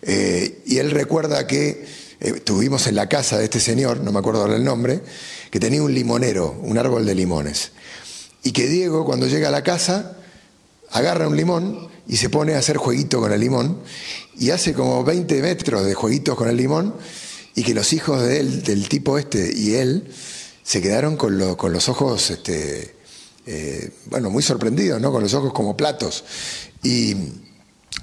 Eh, 0.03 0.63
y 0.67 0.79
él 0.79 0.93
recuerda 0.93 1.47
que 1.47 1.85
estuvimos 2.21 2.87
en 2.87 2.95
la 2.95 3.09
casa 3.09 3.39
de 3.39 3.45
este 3.45 3.59
señor, 3.59 4.01
no 4.01 4.13
me 4.13 4.21
acuerdo 4.21 4.43
ahora 4.43 4.57
el 4.57 4.65
nombre, 4.65 5.03
que 5.51 5.59
tenía 5.59 5.83
un 5.83 5.93
limonero, 5.93 6.57
un 6.63 6.79
árbol 6.79 7.05
de 7.05 7.15
limones. 7.17 7.73
Y 8.43 8.53
que 8.53 8.67
Diego, 8.67 9.05
cuando 9.05 9.27
llega 9.27 9.49
a 9.49 9.51
la 9.51 9.63
casa, 9.63 10.17
agarra 10.91 11.29
un 11.29 11.37
limón 11.37 11.89
y 12.09 12.17
se 12.17 12.31
pone 12.31 12.55
a 12.55 12.59
hacer 12.59 12.77
jueguito 12.77 13.21
con 13.21 13.33
el 13.33 13.41
limón 13.41 13.79
y 14.39 14.51
hace 14.51 14.73
como 14.73 15.05
20 15.05 15.43
metros 15.43 15.85
de 15.85 15.95
jueguitos 15.95 16.35
con 16.35 16.49
el 16.49 16.57
limón 16.57 16.95
y 17.55 17.63
que 17.63 17.75
los 17.75 17.93
hijos 17.93 18.23
de 18.23 18.41
él, 18.41 18.63
del 18.63 18.89
tipo 18.89 19.19
este 19.19 19.53
y 19.55 19.75
él, 19.75 20.11
se 20.63 20.81
quedaron 20.81 21.17
con, 21.17 21.37
los 21.39 21.89
ojos, 21.89 22.31
este, 22.31 22.95
eh, 23.47 23.91
bueno, 24.07 24.31
muy 24.31 24.43
sorprendidos, 24.43 25.01
¿no? 25.01 25.11
Con 25.11 25.23
los 25.23 25.35
ojos 25.35 25.53
como 25.53 25.77
platos. 25.77 26.25
Y, 26.83 27.17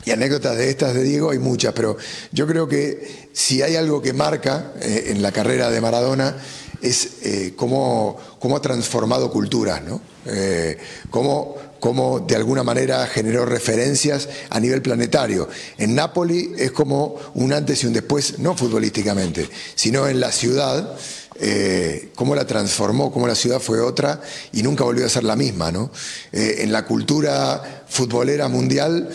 y 0.04 0.12
anécdotas 0.12 0.58
de 0.58 0.70
estas 0.70 0.94
de 0.94 1.04
Diego 1.04 1.32
hay 1.32 1.40
muchas, 1.40 1.74
pero 1.74 1.98
yo 2.32 2.46
creo 2.46 2.68
que 2.68 3.30
si 3.34 3.62
hay 3.62 3.76
algo 3.76 4.02
que 4.02 4.14
marca 4.14 4.74
eh, 4.82 5.08
en 5.08 5.22
la 5.22 5.32
carrera 5.32 5.70
de 5.70 5.82
Maradona 5.82 6.36
es 6.82 7.10
eh, 7.24 7.54
cómo, 7.56 8.18
ha 8.56 8.62
transformado 8.62 9.32
culturas, 9.32 9.82
¿no? 9.84 10.02
Eh, 10.26 10.78
cómo, 11.10 11.56
cómo, 11.80 12.20
de 12.20 12.36
alguna 12.36 12.64
manera 12.64 13.06
generó 13.08 13.46
referencias 13.46 14.28
a 14.50 14.60
nivel 14.60 14.82
planetario. 14.82 15.48
En 15.78 15.96
Nápoli 15.96 16.54
es 16.58 16.72
como 16.72 17.16
un 17.34 17.54
antes 17.54 17.84
y 17.84 17.88
un 17.88 17.94
después, 17.94 18.40
no 18.40 18.56
futbolísticamente, 18.56 19.50
sino 19.76 20.08
en 20.08 20.20
la 20.20 20.32
ciudad 20.32 20.98
eh, 21.40 22.10
cómo 22.16 22.36
la 22.36 22.46
transformó, 22.46 23.12
cómo 23.12 23.28
la 23.28 23.36
ciudad 23.36 23.60
fue 23.60 23.80
otra 23.80 24.22
y 24.52 24.64
nunca 24.64 24.84
volvió 24.84 25.06
a 25.06 25.10
ser 25.10 25.24
la 25.24 25.36
misma. 25.36 25.72
¿no? 25.72 25.92
Eh, 26.32 26.58
en 26.60 26.72
la 26.72 26.86
cultura 26.86 27.86
futbolera 27.88 28.48
mundial, 28.48 29.10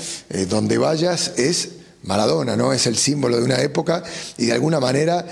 donde 0.49 0.79
vayas, 0.79 1.33
es 1.37 1.69
Maradona, 2.05 2.57
¿no? 2.57 2.73
es 2.73 2.87
el 2.87 2.97
símbolo 2.97 3.37
de 3.37 3.45
una 3.45 3.61
época 3.61 4.03
y 4.39 4.47
de 4.47 4.53
alguna 4.53 4.81
manera 4.81 5.27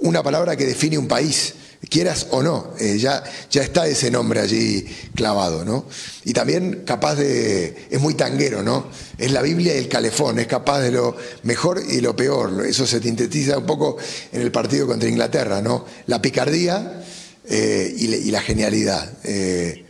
una 0.00 0.22
palabra 0.22 0.56
que 0.56 0.66
define 0.66 0.98
un 0.98 1.08
país 1.08 1.54
quieras 1.86 2.28
o 2.30 2.42
no, 2.42 2.72
eh, 2.78 2.98
ya, 2.98 3.22
ya 3.50 3.62
está 3.62 3.86
ese 3.86 4.10
nombre 4.10 4.40
allí 4.40 4.84
clavado, 5.14 5.64
¿no? 5.64 5.86
Y 6.24 6.32
también 6.32 6.82
capaz 6.84 7.16
de, 7.16 7.86
es 7.90 8.00
muy 8.00 8.14
tanguero, 8.14 8.62
¿no? 8.62 8.88
Es 9.18 9.32
la 9.32 9.42
Biblia 9.42 9.74
y 9.74 9.78
el 9.78 9.88
calefón, 9.88 10.38
es 10.38 10.46
capaz 10.46 10.80
de 10.80 10.92
lo 10.92 11.16
mejor 11.42 11.82
y 11.88 12.00
lo 12.00 12.14
peor, 12.16 12.64
eso 12.66 12.86
se 12.86 13.00
sintetiza 13.00 13.58
un 13.58 13.66
poco 13.66 13.96
en 14.32 14.40
el 14.40 14.52
partido 14.52 14.86
contra 14.86 15.08
Inglaterra, 15.08 15.60
¿no? 15.60 15.84
La 16.06 16.20
picardía 16.20 17.04
eh, 17.48 17.94
y, 17.96 18.30
la 18.30 18.40
genialidad. 18.40 19.10
Eh, 19.24 19.84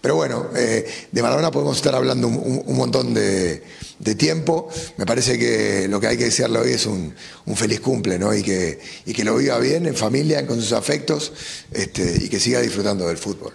pero 0.00 0.16
bueno, 0.16 0.48
de 0.54 1.22
Maradona 1.22 1.50
podemos 1.50 1.76
estar 1.76 1.94
hablando 1.94 2.26
un 2.26 2.74
montón 2.74 3.12
de 3.12 3.62
de 4.00 4.14
tiempo. 4.16 4.68
Me 4.96 5.06
parece 5.06 5.38
que 5.38 5.86
lo 5.88 6.00
que 6.00 6.08
hay 6.08 6.16
que 6.16 6.24
desearle 6.24 6.58
hoy 6.58 6.72
es 6.72 6.86
un, 6.86 7.14
feliz 7.54 7.80
cumple, 7.80 8.18
¿no? 8.18 8.34
Y 8.34 8.42
que, 8.42 8.80
y 9.06 9.12
que 9.12 9.22
lo 9.22 9.36
viva 9.36 9.58
bien, 9.58 9.86
en 9.86 9.94
familia, 9.94 10.46
con 10.46 10.60
sus 10.60 10.72
afectos, 10.72 11.32
este, 11.72 12.24
y 12.24 12.28
que 12.28 12.40
siga 12.40 12.60
disfrutando 12.60 13.06
del 13.06 13.18
fútbol. 13.18 13.54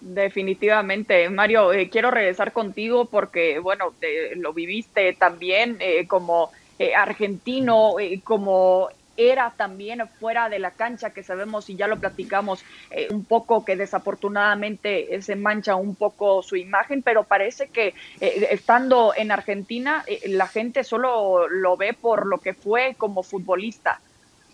Definitivamente. 0.00 1.30
Mario, 1.30 1.72
eh, 1.72 1.88
quiero 1.88 2.10
regresar 2.10 2.52
contigo 2.52 3.06
porque, 3.06 3.58
bueno, 3.58 3.94
lo 4.36 4.52
viviste 4.52 5.14
también 5.14 5.78
eh, 5.80 6.06
como 6.06 6.52
eh, 6.78 6.94
argentino, 6.94 7.94
como 8.22 8.90
era 9.16 9.52
también 9.56 10.02
fuera 10.20 10.48
de 10.48 10.58
la 10.58 10.70
cancha, 10.70 11.10
que 11.10 11.22
sabemos 11.22 11.70
y 11.70 11.76
ya 11.76 11.86
lo 11.86 11.98
platicamos 11.98 12.64
eh, 12.90 13.08
un 13.10 13.24
poco 13.24 13.64
que 13.64 13.76
desafortunadamente 13.76 15.20
se 15.22 15.36
mancha 15.36 15.76
un 15.76 15.94
poco 15.94 16.42
su 16.42 16.56
imagen, 16.56 17.02
pero 17.02 17.24
parece 17.24 17.68
que 17.68 17.94
eh, 18.20 18.48
estando 18.50 19.12
en 19.16 19.30
Argentina 19.30 20.04
eh, 20.06 20.28
la 20.28 20.46
gente 20.46 20.84
solo 20.84 21.48
lo 21.48 21.76
ve 21.76 21.92
por 21.92 22.26
lo 22.26 22.38
que 22.38 22.54
fue 22.54 22.94
como 22.96 23.22
futbolista. 23.22 24.00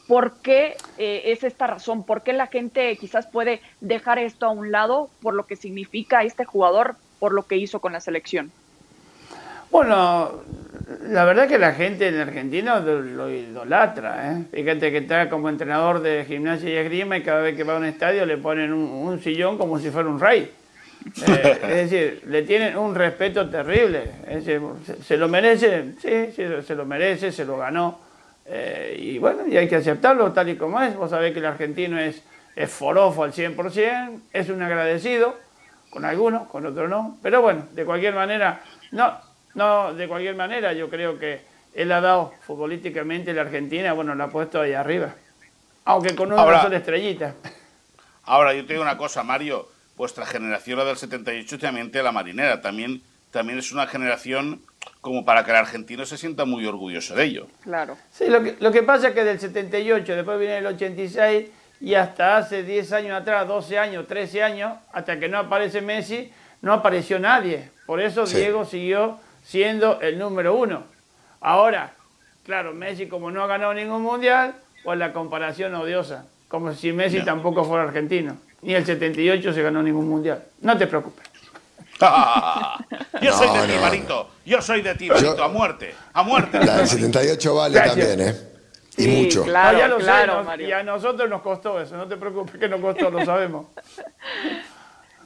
¿Por 0.06 0.38
qué 0.38 0.76
es 0.98 1.44
esta 1.44 1.68
razón? 1.68 2.02
¿Por 2.02 2.24
qué 2.24 2.32
la 2.32 2.48
gente 2.48 2.96
quizás 2.96 3.28
puede 3.28 3.60
dejar 3.80 4.18
esto 4.18 4.46
a 4.46 4.50
un 4.50 4.72
lado 4.72 5.08
por 5.22 5.34
lo 5.34 5.46
que 5.46 5.54
significa 5.54 6.24
este 6.24 6.44
jugador, 6.44 6.96
por 7.20 7.32
lo 7.32 7.44
que 7.44 7.56
hizo 7.56 7.78
con 7.78 7.92
la 7.92 8.00
selección? 8.00 8.50
Bueno, 9.70 10.42
la 11.08 11.24
verdad 11.24 11.48
que 11.48 11.58
la 11.58 11.72
gente 11.72 12.08
en 12.08 12.18
Argentina 12.18 12.80
lo 12.80 13.30
idolatra. 13.30 14.32
¿eh? 14.32 14.44
Fíjate 14.52 14.90
que 14.90 14.98
está 14.98 15.28
como 15.28 15.48
entrenador 15.48 16.00
de 16.00 16.24
gimnasia 16.24 16.70
y 16.70 16.76
esgrima 16.76 17.16
y 17.16 17.22
cada 17.22 17.40
vez 17.40 17.56
que 17.56 17.64
va 17.64 17.74
a 17.74 17.78
un 17.78 17.84
estadio 17.84 18.24
le 18.26 18.36
ponen 18.36 18.72
un, 18.72 19.20
sillón 19.20 19.58
como 19.58 19.78
si 19.78 19.90
fuera 19.90 20.08
un 20.08 20.20
rey. 20.20 20.52
Eh, 21.26 21.58
es 21.62 21.90
decir, 21.90 22.22
le 22.26 22.42
tienen 22.42 22.76
un 22.76 22.94
respeto 22.94 23.48
terrible. 23.48 24.02
se, 25.02 25.16
lo 25.16 25.28
merece, 25.28 25.94
sí, 25.98 26.30
sí, 26.36 26.42
se 26.62 26.74
lo 26.74 26.84
merece, 26.84 27.32
se 27.32 27.46
lo 27.46 27.56
ganó. 27.56 28.00
Eh, 28.44 28.96
y 29.00 29.18
bueno, 29.18 29.46
y 29.46 29.56
hay 29.56 29.66
que 29.66 29.76
aceptarlo 29.76 30.30
tal 30.32 30.50
y 30.50 30.56
como 30.56 30.80
es. 30.82 30.94
Vos 30.94 31.08
sabés 31.08 31.32
que 31.32 31.38
el 31.38 31.46
argentino 31.46 31.98
es, 31.98 32.22
es 32.54 32.70
forofo 32.70 33.24
al 33.24 33.32
100%, 33.32 34.20
es 34.30 34.50
un 34.50 34.60
agradecido, 34.60 35.38
con 35.88 36.04
algunos, 36.04 36.48
con 36.48 36.66
otros 36.66 36.90
no. 36.90 37.16
Pero 37.22 37.40
bueno, 37.40 37.66
de 37.72 37.86
cualquier 37.86 38.14
manera, 38.14 38.60
no, 38.92 39.29
no, 39.60 39.92
de 39.92 40.08
cualquier 40.08 40.36
manera, 40.36 40.72
yo 40.72 40.88
creo 40.88 41.18
que 41.18 41.42
él 41.74 41.92
ha 41.92 42.00
dado 42.00 42.32
futbolísticamente 42.46 43.34
la 43.34 43.42
Argentina, 43.42 43.92
bueno, 43.92 44.14
la 44.14 44.24
ha 44.24 44.30
puesto 44.30 44.58
ahí 44.58 44.72
arriba. 44.72 45.14
Aunque 45.84 46.14
con 46.14 46.32
una 46.32 46.62
sola 46.62 46.78
estrellita. 46.78 47.34
Ahora, 48.24 48.54
yo 48.54 48.64
te 48.64 48.72
digo 48.72 48.82
una 48.82 48.96
cosa, 48.96 49.22
Mario. 49.22 49.68
Vuestra 49.96 50.24
generación, 50.24 50.78
la 50.78 50.86
del 50.86 50.96
78, 50.96 51.58
también 51.58 51.90
la 51.92 52.10
marinera. 52.10 52.62
También, 52.62 53.02
también 53.30 53.58
es 53.58 53.70
una 53.70 53.86
generación 53.86 54.62
como 55.02 55.26
para 55.26 55.44
que 55.44 55.50
el 55.50 55.58
argentino 55.58 56.06
se 56.06 56.16
sienta 56.16 56.46
muy 56.46 56.64
orgulloso 56.64 57.14
de 57.14 57.24
ello. 57.24 57.46
Claro. 57.62 57.98
Sí, 58.10 58.28
lo 58.28 58.42
que, 58.42 58.56
lo 58.60 58.72
que 58.72 58.82
pasa 58.82 59.08
es 59.08 59.14
que 59.14 59.24
del 59.24 59.38
78, 59.38 60.16
después 60.16 60.38
viene 60.38 60.56
el 60.56 60.66
86 60.66 61.48
y 61.82 61.94
hasta 61.94 62.38
hace 62.38 62.62
10 62.62 62.92
años 62.94 63.20
atrás, 63.20 63.46
12 63.46 63.78
años, 63.78 64.06
13 64.06 64.42
años, 64.42 64.72
hasta 64.90 65.20
que 65.20 65.28
no 65.28 65.36
aparece 65.36 65.82
Messi, 65.82 66.32
no 66.62 66.72
apareció 66.72 67.18
nadie. 67.18 67.68
Por 67.84 68.00
eso 68.00 68.24
Diego 68.24 68.64
siguió 68.64 69.20
siendo 69.42 70.00
el 70.00 70.18
número 70.18 70.54
uno. 70.54 70.84
Ahora, 71.40 71.92
claro, 72.44 72.72
Messi 72.72 73.06
como 73.06 73.30
no 73.30 73.42
ha 73.42 73.46
ganado 73.46 73.74
ningún 73.74 74.02
mundial, 74.02 74.54
pues 74.84 74.98
la 74.98 75.12
comparación 75.12 75.74
odiosa, 75.74 76.26
como 76.48 76.72
si 76.74 76.92
Messi 76.92 77.22
tampoco 77.22 77.64
fuera 77.64 77.84
argentino. 77.84 78.36
Ni 78.62 78.74
el 78.74 78.84
78 78.84 79.52
se 79.52 79.62
ganó 79.62 79.82
ningún 79.82 80.08
mundial. 80.08 80.42
No 80.60 80.76
te 80.76 80.86
preocupes. 80.86 81.26
yo 83.22 83.32
soy 83.32 83.48
de 83.58 83.66
ti, 83.66 83.78
Marito. 83.80 84.30
Yo 84.44 84.62
soy 84.62 84.82
de 84.82 84.94
ti, 84.94 85.08
Marito. 85.08 85.42
a 85.42 85.48
muerte. 85.48 85.94
A 86.12 86.22
muerte. 86.22 86.64
La 86.64 86.78
del 86.78 86.86
78 86.86 87.54
vale 87.54 87.80
también, 87.80 88.20
¿eh? 88.20 88.36
Y 88.96 89.06
mucho. 89.06 89.44
Claro, 89.44 89.78
ya 89.78 89.88
lo 89.88 90.00
sé, 90.00 90.64
y 90.66 90.72
a 90.72 90.82
nosotros 90.82 91.30
nos 91.30 91.40
costó 91.40 91.80
eso. 91.80 91.96
No 91.96 92.06
te 92.06 92.16
preocupes 92.16 92.58
que 92.58 92.68
nos 92.68 92.80
costó, 92.80 93.10
lo 93.10 93.24
sabemos. 93.24 93.66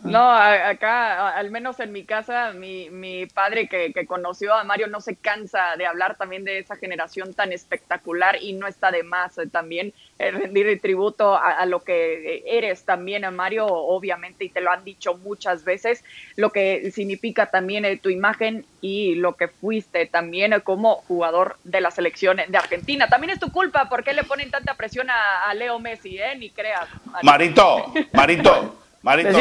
No, 0.04 0.30
acá, 0.30 1.30
al 1.30 1.50
menos 1.50 1.80
en 1.80 1.90
mi 1.90 2.04
casa, 2.04 2.52
mi, 2.52 2.90
mi 2.90 3.24
padre 3.24 3.68
que, 3.68 3.90
que, 3.94 4.06
conoció 4.06 4.52
a 4.52 4.62
Mario 4.62 4.86
no 4.86 5.00
se 5.00 5.16
cansa 5.16 5.76
de 5.78 5.86
hablar 5.86 6.16
también 6.16 6.44
de 6.44 6.58
esa 6.58 6.76
generación 6.76 7.32
tan 7.32 7.52
espectacular 7.52 8.36
y 8.42 8.52
no 8.52 8.66
está 8.66 8.90
de 8.90 9.02
más 9.02 9.38
eh, 9.38 9.46
también 9.46 9.94
eh, 10.18 10.30
rendir 10.30 10.78
tributo 10.82 11.36
a, 11.36 11.64
lo 11.64 11.82
que 11.82 12.42
eres 12.46 12.84
también, 12.84 13.24
a 13.24 13.30
Mario, 13.30 13.66
obviamente, 13.66 14.44
y 14.44 14.50
te 14.50 14.60
lo 14.60 14.70
han 14.70 14.84
dicho 14.84 15.16
muchas 15.16 15.64
veces, 15.64 16.04
lo 16.36 16.50
que 16.50 16.90
significa 16.90 17.46
también 17.46 17.86
eh, 17.86 17.96
tu 17.96 18.10
imagen 18.10 18.66
y 18.82 19.14
lo 19.14 19.36
que 19.36 19.48
fuiste 19.48 20.04
también 20.04 20.60
como 20.60 20.96
jugador 21.08 21.56
de 21.64 21.80
la 21.80 21.90
selección 21.90 22.36
de 22.46 22.58
Argentina. 22.58 23.08
También 23.08 23.30
es 23.30 23.40
tu 23.40 23.50
culpa, 23.50 23.88
¿por 23.88 24.04
qué 24.04 24.12
le 24.12 24.24
ponen 24.24 24.50
tanta 24.50 24.74
presión 24.74 25.08
a, 25.10 25.52
Leo 25.54 25.78
Messi, 25.78 26.18
eh? 26.18 26.36
Ni 26.36 26.50
creas. 26.50 26.88
Marito, 27.22 27.92
Marito. 28.12 28.80
Marito, 29.04 29.38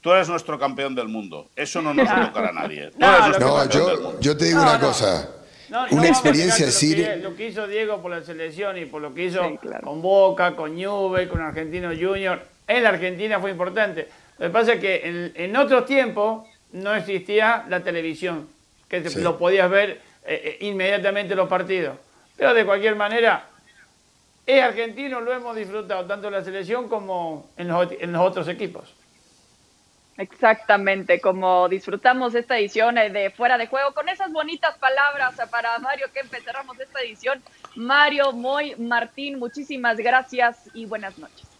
tú 0.00 0.12
eres, 0.12 0.28
nuestro 0.30 0.58
campeón 0.58 0.94
del 0.94 1.06
mundo. 1.06 1.50
Eso 1.54 1.82
no 1.82 1.92
nos 1.92 2.08
va 2.08 2.24
a 2.24 2.26
tocar 2.28 2.46
a 2.46 2.52
nadie. 2.52 2.90
No, 2.96 3.68
yo, 4.18 4.36
te 4.36 4.46
digo 4.46 4.62
una 4.62 4.80
cosa. 4.80 5.28
una 5.90 6.08
experiencia 6.08 6.68
así. 6.68 7.04
Lo, 7.20 7.36
que 7.36 7.48
hizo 7.48 7.66
Diego 7.66 8.00
por 8.00 8.10
la 8.10 8.22
selección 8.22 8.78
y 8.78 8.86
por 8.86 9.02
lo 9.02 9.12
que 9.12 9.26
hizo 9.26 9.42
con 9.84 10.00
Boca, 10.00 10.56
con 10.56 10.82
Juve, 10.82 11.28
con 11.28 11.42
Argentino 11.42 11.90
Junior, 11.90 12.42
en 12.66 12.82
la 12.82 12.88
Argentina 12.88 13.38
fue 13.40 13.50
importante. 13.50 14.08
Lo 14.38 14.46
que 14.46 14.50
pasa 14.50 14.72
es 14.72 14.80
que 14.80 15.32
en, 15.34 15.54
otros 15.54 15.84
tiempos 15.84 16.46
no 16.72 16.94
existía 16.94 17.66
la 17.68 17.80
televisión, 17.80 18.48
que 18.88 19.00
lo 19.00 19.36
podías 19.36 19.70
ver 19.70 20.00
eh, 20.24 20.56
eh, 20.60 20.66
inmediatamente 20.66 21.34
los 21.34 21.48
partidos. 21.48 21.98
Pero 22.38 22.54
de 22.54 22.64
cualquier 22.64 22.96
manera, 22.96 23.44
es 24.46 24.62
argentino, 24.62 25.20
lo 25.20 25.32
hemos 25.32 25.54
disfrutado 25.56 26.06
tanto 26.06 26.28
en 26.28 26.34
la 26.34 26.44
selección 26.44 26.88
como 26.88 27.48
en 27.56 27.68
los, 27.68 27.88
en 27.92 28.12
los 28.12 28.22
otros 28.22 28.48
equipos. 28.48 28.94
Exactamente, 30.18 31.20
como 31.20 31.68
disfrutamos 31.68 32.34
esta 32.34 32.58
edición 32.58 32.98
eh, 32.98 33.08
de 33.08 33.30
Fuera 33.30 33.56
de 33.56 33.66
Juego, 33.66 33.94
con 33.94 34.08
esas 34.08 34.30
bonitas 34.30 34.76
palabras 34.78 35.34
para 35.50 35.78
Mario 35.78 36.06
que 36.12 36.20
empezamos 36.20 36.78
esta 36.78 37.00
edición. 37.00 37.42
Mario, 37.76 38.32
Moy, 38.32 38.74
Martín, 38.76 39.38
muchísimas 39.38 39.96
gracias 39.96 40.68
y 40.74 40.84
buenas 40.84 41.18
noches. 41.18 41.51